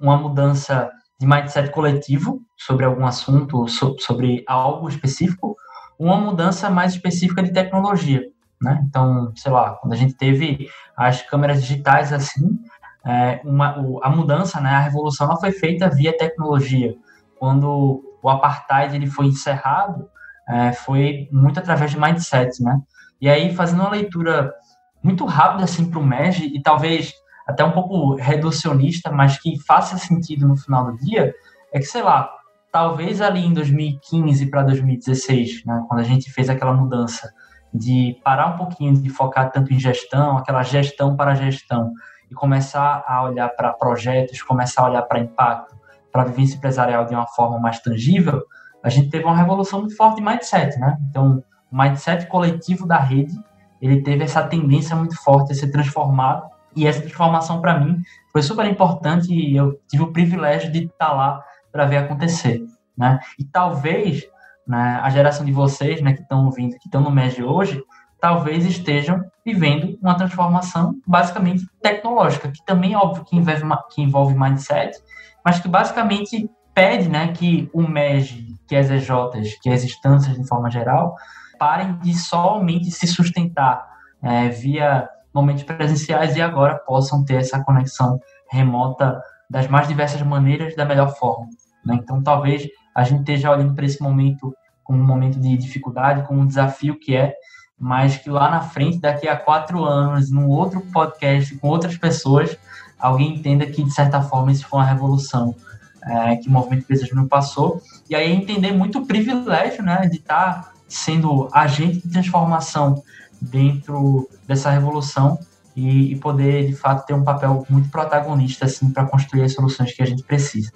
uma 0.00 0.16
mudança 0.16 0.90
de 1.20 1.26
mindset 1.26 1.70
coletivo 1.70 2.42
sobre 2.56 2.84
algum 2.84 3.06
assunto, 3.06 3.68
so, 3.68 3.96
sobre 4.00 4.42
algo 4.48 4.88
específico, 4.88 5.56
uma 6.00 6.16
mudança 6.16 6.70
mais 6.70 6.94
específica 6.94 7.42
de 7.42 7.52
tecnologia, 7.52 8.22
né? 8.60 8.82
Então, 8.88 9.30
sei 9.36 9.52
lá, 9.52 9.74
quando 9.74 9.92
a 9.92 9.96
gente 9.96 10.14
teve 10.14 10.66
as 10.96 11.20
câmeras 11.20 11.60
digitais 11.60 12.10
assim, 12.10 12.58
é, 13.04 13.40
uma, 13.44 13.76
a 14.02 14.08
mudança, 14.08 14.60
né, 14.60 14.70
a 14.70 14.80
revolução 14.80 15.26
ela 15.26 15.38
foi 15.38 15.52
feita 15.52 15.90
via 15.90 16.16
tecnologia. 16.16 16.94
Quando 17.38 18.02
o 18.22 18.30
apartheid 18.30 18.96
ele 18.96 19.06
foi 19.06 19.26
encerrado, 19.26 20.08
é, 20.48 20.72
foi 20.72 21.28
muito 21.30 21.60
através 21.60 21.90
de 21.90 22.00
mindset, 22.00 22.62
né? 22.62 22.80
E 23.20 23.28
aí, 23.28 23.54
fazendo 23.54 23.80
uma 23.80 23.90
leitura 23.90 24.54
muito 25.02 25.26
rápida 25.26 25.64
assim 25.64 25.90
para 25.90 25.98
o 25.98 26.04
MEG 26.04 26.50
e 26.54 26.62
talvez 26.62 27.12
até 27.46 27.62
um 27.62 27.72
pouco 27.72 28.14
reducionista, 28.14 29.10
mas 29.12 29.38
que 29.38 29.58
faça 29.66 29.98
sentido 29.98 30.48
no 30.48 30.56
final 30.56 30.90
do 30.90 30.96
dia, 30.96 31.34
é 31.72 31.78
que, 31.78 31.84
sei 31.84 32.02
lá, 32.02 32.30
talvez 32.72 33.20
ali 33.20 33.44
em 33.44 33.52
2015 33.52 34.46
para 34.46 34.62
2016, 34.62 35.64
né, 35.64 35.84
quando 35.88 36.00
a 36.00 36.04
gente 36.04 36.30
fez 36.30 36.48
aquela 36.48 36.72
mudança 36.72 37.32
de 37.72 38.18
parar 38.24 38.54
um 38.54 38.56
pouquinho 38.56 38.94
de 38.94 39.08
focar 39.08 39.50
tanto 39.50 39.72
em 39.72 39.78
gestão, 39.78 40.36
aquela 40.36 40.62
gestão 40.62 41.16
para 41.16 41.34
gestão, 41.34 41.92
e 42.30 42.34
começar 42.34 43.04
a 43.06 43.24
olhar 43.24 43.48
para 43.48 43.72
projetos, 43.72 44.42
começar 44.42 44.82
a 44.82 44.88
olhar 44.88 45.02
para 45.02 45.18
impacto, 45.18 45.76
para 46.12 46.22
a 46.22 46.24
vivência 46.24 46.56
empresarial 46.56 47.04
de 47.04 47.14
uma 47.14 47.26
forma 47.26 47.58
mais 47.58 47.80
tangível, 47.80 48.42
a 48.82 48.88
gente 48.88 49.10
teve 49.10 49.24
uma 49.24 49.36
revolução 49.36 49.80
muito 49.80 49.96
forte 49.96 50.16
de 50.16 50.22
mindset, 50.22 50.78
né? 50.78 50.96
Então, 51.08 51.42
o 51.70 51.76
mindset 51.76 52.26
coletivo 52.26 52.86
da 52.86 52.98
rede, 52.98 53.34
ele 53.80 54.02
teve 54.02 54.24
essa 54.24 54.42
tendência 54.42 54.96
muito 54.96 55.16
forte 55.22 55.52
a 55.52 55.54
ser 55.54 55.70
transformado 55.70 56.48
e 56.74 56.86
essa 56.86 57.00
transformação, 57.00 57.60
para 57.60 57.78
mim, 57.78 58.00
foi 58.32 58.42
super 58.42 58.64
importante 58.66 59.32
e 59.32 59.56
eu 59.56 59.78
tive 59.88 60.04
o 60.04 60.12
privilégio 60.12 60.70
de 60.70 60.84
estar 60.84 61.12
lá 61.12 61.42
para 61.70 61.86
ver 61.86 61.98
acontecer. 61.98 62.64
Né? 62.96 63.18
E 63.38 63.44
talvez 63.44 64.22
né, 64.66 65.00
a 65.02 65.10
geração 65.10 65.44
de 65.44 65.52
vocês 65.52 66.00
né, 66.00 66.12
que 66.12 66.22
estão 66.22 66.44
ouvindo, 66.44 66.78
que 66.78 66.86
estão 66.86 67.00
no 67.00 67.10
MED 67.10 67.42
hoje, 67.42 67.82
talvez 68.20 68.66
estejam 68.66 69.24
vivendo 69.44 69.98
uma 70.00 70.14
transformação 70.14 70.94
basicamente 71.06 71.66
tecnológica, 71.82 72.50
que 72.50 72.64
também 72.64 72.92
é 72.92 72.98
óbvio 72.98 73.24
que 73.24 73.36
envolve, 73.36 73.64
que 73.90 74.02
envolve 74.02 74.38
mindset, 74.38 74.98
mas 75.44 75.58
que 75.58 75.68
basicamente 75.68 76.50
pede 76.74 77.08
né, 77.08 77.32
que 77.32 77.68
o 77.72 77.82
MEG, 77.82 78.56
que 78.68 78.76
as 78.76 78.90
EJs, 78.90 79.58
que 79.60 79.70
as 79.70 79.82
instâncias 79.82 80.36
de 80.36 80.46
forma 80.46 80.70
geral, 80.70 81.16
parem 81.58 81.98
de 81.98 82.14
somente 82.14 82.90
se 82.90 83.06
sustentar 83.06 83.86
é, 84.22 84.48
via 84.48 85.08
momentos 85.32 85.62
presenciais 85.62 86.36
e 86.36 86.42
agora 86.42 86.78
possam 86.78 87.24
ter 87.24 87.34
essa 87.34 87.62
conexão 87.62 88.20
remota 88.50 89.20
das 89.50 89.66
mais 89.66 89.88
diversas 89.88 90.22
maneiras 90.22 90.76
da 90.76 90.84
melhor 90.84 91.14
forma. 91.16 91.48
Né? 91.84 91.98
Então, 92.00 92.22
talvez 92.22 92.68
a 92.94 93.02
gente 93.02 93.20
esteja 93.20 93.50
olhando 93.50 93.74
para 93.74 93.84
esse 93.84 94.00
momento 94.00 94.54
como 94.84 95.00
um 95.00 95.06
momento 95.06 95.38
de 95.40 95.56
dificuldade, 95.56 96.26
como 96.26 96.40
um 96.40 96.46
desafio 96.46 96.98
que 96.98 97.16
é, 97.16 97.34
mas 97.78 98.16
que 98.16 98.30
lá 98.30 98.50
na 98.50 98.60
frente, 98.60 98.98
daqui 98.98 99.26
a 99.26 99.36
quatro 99.36 99.84
anos, 99.84 100.30
num 100.30 100.48
outro 100.48 100.80
podcast 100.92 101.54
com 101.56 101.68
outras 101.68 101.96
pessoas, 101.96 102.56
alguém 102.98 103.36
entenda 103.36 103.66
que, 103.66 103.82
de 103.82 103.90
certa 103.90 104.20
forma, 104.22 104.52
isso 104.52 104.66
foi 104.66 104.80
uma 104.80 104.86
revolução 104.86 105.54
é, 106.02 106.36
que 106.36 106.48
o 106.48 106.52
movimento 106.52 106.82
Empresas 106.82 107.08
Júnior 107.08 107.28
passou. 107.28 107.82
E 108.08 108.14
aí 108.14 108.30
entender 108.32 108.72
muito 108.72 109.00
o 109.00 109.06
privilégio 109.06 109.82
né, 109.82 110.06
de 110.06 110.16
estar 110.16 110.62
tá 110.62 110.72
sendo 110.88 111.48
agente 111.52 112.00
de 112.00 112.12
transformação 112.12 113.02
dentro 113.40 114.28
dessa 114.46 114.70
revolução 114.70 115.38
e, 115.80 116.12
e, 116.12 116.16
poder, 116.16 116.66
de 116.66 116.74
fato, 116.74 117.06
ter 117.06 117.14
um 117.14 117.24
papel 117.24 117.64
muito 117.70 117.88
protagonista 117.90 118.66
assim, 118.66 118.90
para 118.90 119.06
construir 119.06 119.42
as 119.42 119.54
soluções 119.54 119.92
que 119.92 120.02
a 120.02 120.06
gente 120.06 120.22
precisa. 120.22 120.70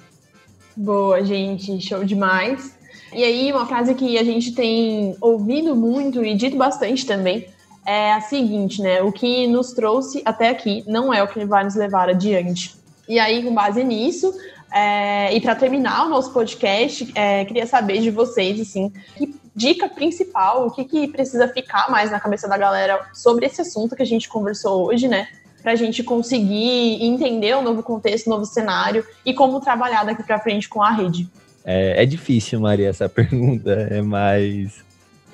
Boa, 0.74 1.22
gente, 1.22 1.80
show 1.80 2.02
demais. 2.04 2.76
E 3.12 3.22
aí, 3.22 3.52
uma 3.52 3.66
frase 3.66 3.94
que 3.94 4.18
a 4.18 4.24
gente 4.24 4.52
tem 4.52 5.14
ouvido 5.20 5.76
muito 5.76 6.24
e 6.24 6.34
dito 6.34 6.56
bastante 6.56 7.04
também 7.06 7.46
é 7.86 8.12
a 8.12 8.20
seguinte, 8.22 8.80
né? 8.80 9.02
O 9.02 9.12
que 9.12 9.46
nos 9.46 9.72
trouxe 9.72 10.22
até 10.24 10.48
aqui 10.48 10.82
não 10.86 11.12
é 11.12 11.22
o 11.22 11.28
que 11.28 11.44
vai 11.44 11.64
nos 11.64 11.74
levar 11.74 12.08
adiante. 12.08 12.74
E 13.06 13.18
aí, 13.18 13.42
com 13.42 13.54
base 13.54 13.84
nisso, 13.84 14.34
é, 14.72 15.36
e 15.36 15.40
para 15.40 15.54
terminar 15.54 16.06
o 16.06 16.08
nosso 16.08 16.32
podcast, 16.32 17.12
é, 17.14 17.44
queria 17.44 17.66
saber 17.66 18.00
de 18.00 18.10
vocês, 18.10 18.58
assim, 18.58 18.90
que 19.16 19.34
dica 19.54 19.88
principal, 19.88 20.66
o 20.66 20.70
que, 20.70 20.84
que 20.84 21.08
precisa 21.08 21.46
ficar 21.48 21.90
mais 21.90 22.10
na 22.10 22.18
cabeça 22.18 22.48
da 22.48 22.58
galera 22.58 23.00
sobre 23.12 23.46
esse 23.46 23.60
assunto 23.60 23.94
que 23.94 24.02
a 24.02 24.06
gente 24.06 24.28
conversou 24.28 24.86
hoje, 24.86 25.06
né? 25.06 25.28
Para 25.62 25.72
a 25.72 25.76
gente 25.76 26.02
conseguir 26.02 27.02
entender 27.02 27.56
o 27.56 27.62
novo 27.62 27.82
contexto, 27.82 28.26
o 28.26 28.30
novo 28.30 28.44
cenário 28.44 29.04
e 29.24 29.32
como 29.32 29.60
trabalhar 29.60 30.04
daqui 30.04 30.22
para 30.22 30.38
frente 30.38 30.68
com 30.68 30.82
a 30.82 30.90
rede. 30.90 31.28
É, 31.64 32.02
é, 32.02 32.06
difícil, 32.06 32.60
Maria, 32.60 32.88
essa 32.88 33.08
pergunta, 33.08 33.70
é 33.70 34.02
mais 34.02 34.84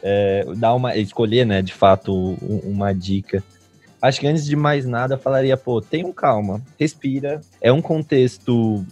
é, 0.03 0.45
dar 0.57 0.75
uma 0.75 0.97
escolher, 0.97 1.45
né, 1.45 1.63
de 1.63 1.73
fato, 1.73 2.37
uma 2.65 2.93
dica. 2.93 3.43
Acho 4.01 4.21
que 4.21 4.27
antes 4.27 4.45
de 4.45 4.57
mais 4.57 4.87
nada, 4.87 5.19
falaria, 5.19 5.57
pô, 5.57 5.81
tenham 5.81 6.13
calma, 6.13 6.63
respira. 6.79 7.41
É 7.61 7.71
um 7.73 7.83
contexto 7.83 8.85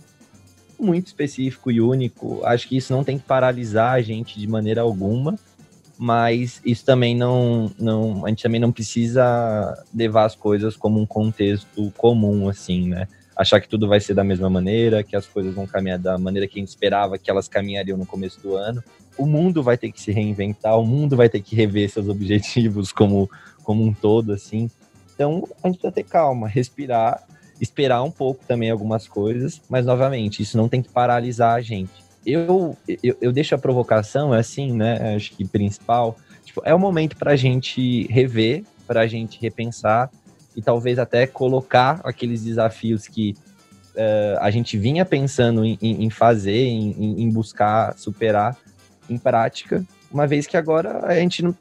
muito 0.78 1.08
específico 1.08 1.70
e 1.70 1.80
único. 1.80 2.40
Acho 2.44 2.68
que 2.68 2.76
isso 2.76 2.92
não 2.92 3.04
tem 3.04 3.18
que 3.18 3.24
paralisar 3.24 3.94
a 3.94 4.00
gente 4.00 4.38
de 4.38 4.46
maneira 4.46 4.80
alguma, 4.80 5.38
mas 5.98 6.60
isso 6.64 6.84
também 6.84 7.16
não, 7.16 7.70
não 7.78 8.24
a 8.24 8.28
gente 8.28 8.42
também 8.42 8.60
não 8.60 8.70
precisa 8.70 9.84
levar 9.94 10.24
as 10.24 10.36
coisas 10.36 10.76
como 10.76 11.00
um 11.00 11.06
contexto 11.06 11.92
comum, 11.96 12.48
assim, 12.48 12.88
né? 12.88 13.08
Achar 13.36 13.60
que 13.60 13.68
tudo 13.68 13.86
vai 13.86 14.00
ser 14.00 14.14
da 14.14 14.24
mesma 14.24 14.50
maneira, 14.50 15.02
que 15.02 15.14
as 15.14 15.26
coisas 15.26 15.54
vão 15.54 15.66
caminhar 15.66 15.98
da 15.98 16.18
maneira 16.18 16.46
que 16.46 16.58
a 16.58 16.60
gente 16.60 16.68
esperava 16.68 17.18
que 17.18 17.30
elas 17.30 17.48
caminhariam 17.48 17.96
no 17.96 18.06
começo 18.06 18.40
do 18.40 18.56
ano. 18.56 18.82
O 19.16 19.26
mundo 19.26 19.62
vai 19.62 19.76
ter 19.76 19.92
que 19.92 20.00
se 20.00 20.12
reinventar, 20.12 20.78
o 20.78 20.86
mundo 20.86 21.16
vai 21.16 21.28
ter 21.28 21.40
que 21.40 21.54
rever 21.54 21.88
seus 21.88 22.08
objetivos 22.08 22.90
como, 22.92 23.30
como 23.62 23.84
um 23.84 23.92
todo, 23.92 24.32
assim. 24.32 24.70
Então, 25.14 25.48
a 25.62 25.68
gente 25.68 25.78
precisa 25.78 25.92
ter 25.92 26.04
calma, 26.04 26.48
respirar 26.48 27.24
esperar 27.60 28.02
um 28.02 28.10
pouco 28.10 28.44
também 28.46 28.70
algumas 28.70 29.06
coisas, 29.08 29.60
mas 29.68 29.84
novamente, 29.84 30.42
isso 30.42 30.56
não 30.56 30.68
tem 30.68 30.82
que 30.82 30.88
paralisar 30.88 31.54
a 31.54 31.60
gente. 31.60 31.92
Eu, 32.24 32.76
eu, 33.02 33.16
eu 33.20 33.32
deixo 33.32 33.54
a 33.54 33.58
provocação, 33.58 34.34
é 34.34 34.40
assim, 34.40 34.72
né? 34.72 35.14
Acho 35.14 35.32
que 35.32 35.46
principal. 35.46 36.16
Tipo, 36.44 36.62
é 36.64 36.74
o 36.74 36.78
momento 36.78 37.16
para 37.16 37.32
a 37.32 37.36
gente 37.36 38.06
rever, 38.08 38.64
para 38.86 39.02
a 39.02 39.06
gente 39.06 39.40
repensar 39.40 40.10
e 40.56 40.60
talvez 40.60 40.98
até 40.98 41.26
colocar 41.26 42.00
aqueles 42.04 42.42
desafios 42.42 43.06
que 43.06 43.34
uh, 43.94 44.38
a 44.40 44.50
gente 44.50 44.76
vinha 44.76 45.04
pensando 45.04 45.64
em, 45.64 45.78
em 45.80 46.10
fazer, 46.10 46.64
em, 46.66 47.22
em 47.22 47.30
buscar 47.30 47.96
superar 47.96 48.56
em 49.08 49.16
prática, 49.16 49.84
uma 50.10 50.26
vez 50.26 50.46
que 50.46 50.56
agora 50.56 51.06
a 51.06 51.14
gente 51.14 51.42
não, 51.42 51.54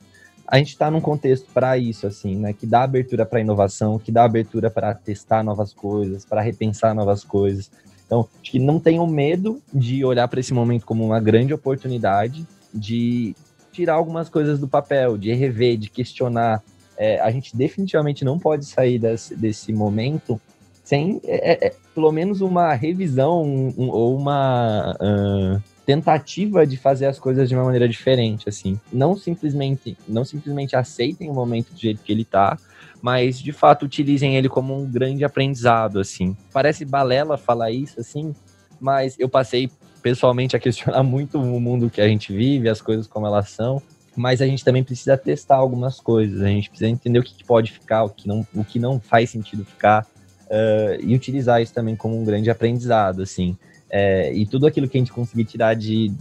a 0.47 0.57
gente 0.57 0.69
está 0.69 0.89
num 0.89 1.01
contexto 1.01 1.47
para 1.53 1.77
isso, 1.77 2.07
assim, 2.07 2.38
né? 2.38 2.53
Que 2.53 2.65
dá 2.65 2.83
abertura 2.83 3.25
para 3.25 3.41
inovação, 3.41 3.99
que 3.99 4.12
dá 4.12 4.23
abertura 4.23 4.69
para 4.69 4.93
testar 4.93 5.43
novas 5.43 5.73
coisas, 5.73 6.23
para 6.23 6.41
repensar 6.41 6.95
novas 6.95 7.23
coisas. 7.23 7.69
Então, 8.05 8.27
acho 8.41 8.51
que 8.51 8.60
não 8.60 8.79
tenham 8.79 9.05
medo 9.05 9.62
de 9.73 10.05
olhar 10.05 10.27
para 10.27 10.39
esse 10.39 10.53
momento 10.53 10.86
como 10.86 11.05
uma 11.05 11.19
grande 11.19 11.53
oportunidade 11.53 12.47
de 12.73 13.36
tirar 13.73 13.95
algumas 13.95 14.29
coisas 14.29 14.60
do 14.60 14.67
papel, 14.67 15.17
de 15.17 15.33
rever, 15.33 15.77
de 15.77 15.89
questionar. 15.89 16.63
É, 16.97 17.19
a 17.19 17.29
gente 17.29 17.55
definitivamente 17.55 18.23
não 18.23 18.39
pode 18.39 18.65
sair 18.65 18.97
desse, 18.97 19.36
desse 19.36 19.73
momento 19.73 20.39
sem, 20.88 21.19
é, 21.25 21.65
é, 21.65 21.67
é 21.67 21.73
pelo 21.93 22.12
menos, 22.12 22.41
uma 22.41 22.73
revisão 22.73 23.43
um, 23.43 23.89
ou 23.89 24.15
uma. 24.15 24.95
Uh, 25.01 25.77
tentativa 25.88 26.67
de 26.67 26.76
fazer 26.76 27.06
as 27.06 27.17
coisas 27.17 27.47
de 27.47 27.56
uma 27.56 27.63
maneira 27.63 27.88
diferente, 27.88 28.50
assim. 28.50 28.78
Não 28.91 29.15
simplesmente, 29.15 29.97
não 30.06 30.26
simplesmente 30.26 30.76
aceitem 30.76 31.30
o 31.30 31.34
momento 31.34 31.71
do 31.71 31.80
jeito 31.80 32.04
que 32.04 32.12
ele 32.12 32.26
tá, 32.26 32.58
mas 33.02 33.39
de 33.39 33.54
fato 33.54 33.86
utilizem 33.86 34.36
ele 34.36 34.50
como 34.50 34.78
um 34.78 34.86
grande 34.86 35.23
aprendizado, 35.23 35.97
assim. 35.97 36.36
Parece 36.52 36.84
balela 36.84 37.38
falar 37.38 37.71
isso, 37.71 38.02
assim, 38.02 38.36
mas 38.82 39.15
eu 39.17 39.30
passei 39.30 39.71
pessoalmente 40.02 40.58
a 40.58 40.60
questionar 40.60 41.04
muito 41.08 41.39
o 41.39 41.60
mundo 41.62 41.89
que 41.89 42.02
a 42.02 42.08
gente 42.08 42.34
vive, 42.34 42.67
as 42.67 42.82
coisas 42.82 43.08
como 43.08 43.26
elas 43.26 43.50
são, 43.52 43.82
mas 44.13 44.41
a 44.41 44.45
gente 44.45 44.65
também 44.65 44.84
precisa 44.84 45.15
testar 45.15 45.56
algumas 45.56 46.02
coisas, 46.02 46.41
a 46.41 46.47
gente 46.47 46.69
precisa 46.69 46.89
entender 46.89 47.19
o 47.19 47.23
que 47.23 47.45
pode 47.45 47.71
ficar, 47.71 48.04
o 48.04 48.10
que 48.10 48.28
não, 48.28 48.45
o 48.54 48.65
que 48.65 48.78
não 48.78 49.00
faz 49.00 49.30
sentido 49.30 49.63
ficar, 49.63 50.06
uh, 50.47 51.02
e 51.02 51.15
utilizar 51.15 51.62
isso 51.62 51.73
também 51.73 51.95
como 51.95 52.19
um 52.19 52.26
grande 52.26 52.50
aprendizado, 52.50 53.21
assim. 53.21 53.58
É, 53.89 54.34
e 54.34 54.45
tudo 54.45 54.67
aquilo 54.67 54.88
que 54.88 54.97
a 54.97 55.02
gente 55.02 55.13
conseguir 55.13 55.45
tirar 55.45 55.73
de, 55.73 56.12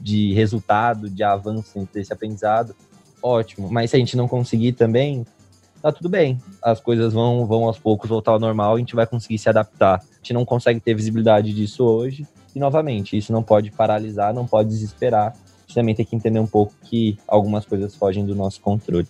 de 0.00 0.32
resultado, 0.34 1.08
de 1.08 1.22
avanço 1.22 1.88
desse 1.92 2.12
aprendizado, 2.12 2.74
ótimo. 3.22 3.70
Mas 3.70 3.90
se 3.90 3.96
a 3.96 3.98
gente 3.98 4.16
não 4.16 4.28
conseguir 4.28 4.72
também, 4.72 5.24
tá 5.80 5.90
tudo 5.90 6.08
bem. 6.08 6.40
As 6.62 6.80
coisas 6.80 7.12
vão, 7.12 7.46
vão 7.46 7.64
aos 7.64 7.78
poucos 7.78 8.08
voltar 8.08 8.32
ao 8.32 8.38
normal, 8.38 8.74
a 8.74 8.78
gente 8.78 8.94
vai 8.94 9.06
conseguir 9.06 9.38
se 9.38 9.48
adaptar. 9.48 10.00
A 10.00 10.16
gente 10.16 10.32
não 10.32 10.44
consegue 10.44 10.80
ter 10.80 10.94
visibilidade 10.94 11.52
disso 11.52 11.84
hoje. 11.84 12.26
E 12.54 12.58
novamente, 12.60 13.16
isso 13.16 13.32
não 13.32 13.42
pode 13.42 13.70
paralisar, 13.70 14.32
não 14.32 14.46
pode 14.46 14.68
desesperar. 14.68 15.32
A 15.32 15.66
gente 15.66 15.74
também 15.74 15.94
tem 15.94 16.06
que 16.06 16.14
entender 16.14 16.38
um 16.38 16.46
pouco 16.46 16.72
que 16.84 17.18
algumas 17.26 17.66
coisas 17.66 17.94
fogem 17.96 18.24
do 18.24 18.34
nosso 18.34 18.60
controle. 18.60 19.08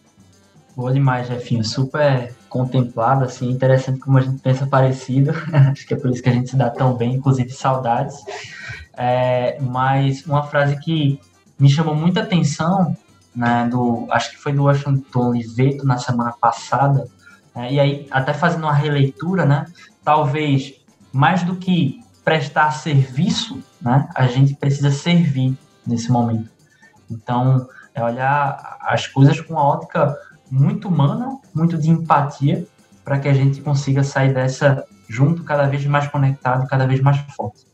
Boa 0.77 0.93
demais, 0.93 1.29
Jefinho. 1.29 1.65
Super 1.65 2.35
contemplado, 2.49 3.25
assim, 3.25 3.49
interessante 3.49 4.01
como 4.01 4.19
a 4.19 4.21
gente 4.21 4.41
pensa 4.41 4.67
parecido. 4.67 5.31
Acho 5.71 5.87
que 5.87 5.95
é 5.95 5.97
por 5.97 6.11
isso 6.11 6.23
que 6.23 6.29
a 6.29 6.33
gente 6.33 6.51
se 6.51 6.57
dá 6.57 6.69
tão 6.69 6.95
bem, 6.95 7.15
inclusive 7.15 7.51
saudades. 7.51 8.17
É, 8.97 9.57
mas 9.61 10.27
uma 10.27 10.43
frase 10.43 10.77
que 10.81 11.21
me 11.59 11.69
chamou 11.71 11.95
muita 11.95 12.23
atenção, 12.23 12.97
né, 13.35 13.69
do, 13.71 14.07
acho 14.11 14.31
que 14.31 14.37
foi 14.37 14.53
do 14.53 14.65
Washington 14.65 15.29
Oliveto 15.29 15.85
na 15.85 15.99
semana 15.99 16.33
passada, 16.33 17.09
é, 17.55 17.73
e 17.73 17.81
aí 17.81 18.09
até 18.11 18.33
fazendo 18.33 18.63
uma 18.63 18.73
releitura, 18.73 19.45
né, 19.45 19.67
talvez 20.05 20.75
mais 21.13 21.43
do 21.43 21.57
que 21.57 22.01
prestar 22.25 22.71
serviço, 22.71 23.63
né, 23.81 24.09
a 24.15 24.27
gente 24.27 24.55
precisa 24.55 24.91
servir 24.91 25.57
nesse 25.87 26.11
momento. 26.11 26.51
Então, 27.11 27.69
é 27.95 28.03
olhar 28.03 28.79
as 28.81 29.07
coisas 29.07 29.41
com 29.41 29.55
uma 29.55 29.65
ótica 29.65 30.17
muito 30.55 30.89
humana, 30.89 31.39
muito 31.53 31.77
de 31.77 31.91
empatia, 31.91 32.67
para 33.05 33.19
que 33.19 33.29
a 33.29 33.35
gente 33.35 33.61
consiga 33.61 34.05
sair 34.05 34.33
dessa 34.33 34.85
junto, 35.09 35.43
cada 35.43 35.67
vez 35.67 35.85
mais 35.85 36.07
conectado, 36.07 36.67
cada 36.69 36.87
vez 36.87 37.01
mais 37.01 37.19
forte. 37.37 37.65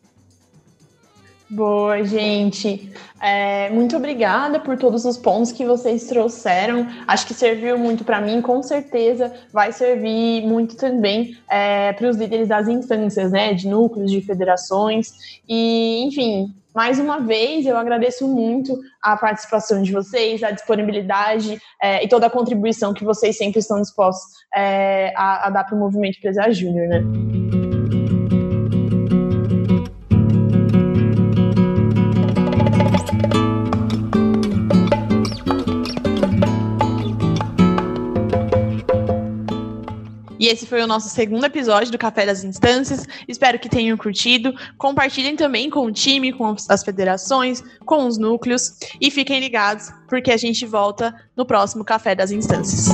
Boa, 1.49 2.05
gente. 2.05 2.93
É, 3.21 3.69
muito 3.71 3.97
obrigada 3.97 4.61
por 4.61 4.79
todos 4.79 5.05
os 5.05 5.19
pontos 5.19 5.51
que 5.51 5.65
vocês 5.65 6.07
trouxeram. 6.07 6.87
Acho 7.09 7.27
que 7.27 7.35
serviu 7.35 7.77
muito 7.77 8.05
para 8.05 8.21
mim, 8.21 8.41
com 8.41 8.63
certeza 8.63 9.33
vai 9.53 9.73
servir 9.73 10.47
muito 10.47 10.77
também 10.77 11.37
é, 11.51 11.93
para 11.93 12.09
os 12.09 12.17
líderes 12.17 12.49
das 12.49 12.69
instâncias, 12.69 13.33
né, 13.33 13.53
de 13.53 13.67
núcleos, 13.67 14.13
de 14.13 14.21
federações. 14.21 15.41
E, 15.49 16.05
enfim, 16.05 16.55
mais 16.75 16.99
uma 16.99 17.21
vez, 17.21 17.67
eu 17.67 17.77
agradeço 17.77 18.29
muito 18.29 18.79
a 19.03 19.17
participação 19.17 19.83
de 19.83 19.93
vocês, 19.93 20.43
a 20.43 20.51
disponibilidade 20.51 21.61
é, 21.83 22.05
e 22.05 22.09
toda 22.09 22.27
a 22.27 22.31
contribuição 22.31 22.95
que 22.95 23.05
vocês 23.05 23.37
sempre 23.37 23.61
estão 23.61 23.81
dispostos 23.81 24.33
é, 24.55 25.13
a, 25.17 25.47
a, 25.47 25.51
dar 25.51 25.65
para 25.65 25.75
o 25.75 25.79
movimento 25.79 26.19
Empresário 26.19 26.55
Júnior, 26.55 26.89
né? 26.89 27.60
Esse 40.51 40.67
foi 40.67 40.83
o 40.83 40.87
nosso 40.87 41.09
segundo 41.09 41.45
episódio 41.45 41.93
do 41.93 41.99
Café 41.99 42.27
das 42.27 42.43
Instâncias. 42.43 43.07
Espero 43.29 43.57
que 43.57 43.69
tenham 43.69 43.97
curtido. 43.97 44.53
Compartilhem 44.77 45.37
também 45.37 45.71
com 45.71 45.87
o 45.87 45.93
time, 45.93 46.33
com 46.33 46.57
as 46.69 46.83
federações, 46.83 47.63
com 47.87 48.05
os 48.05 48.19
núcleos. 48.19 48.75
E 49.01 49.13
fiquem 49.13 49.39
ligados, 49.39 49.93
porque 50.09 50.33
a 50.33 50.37
gente 50.37 50.67
volta 50.67 51.15
no 51.37 51.47
próximo 51.47 51.85
Café 51.85 52.17
das 52.17 52.33
Instâncias. 52.33 52.89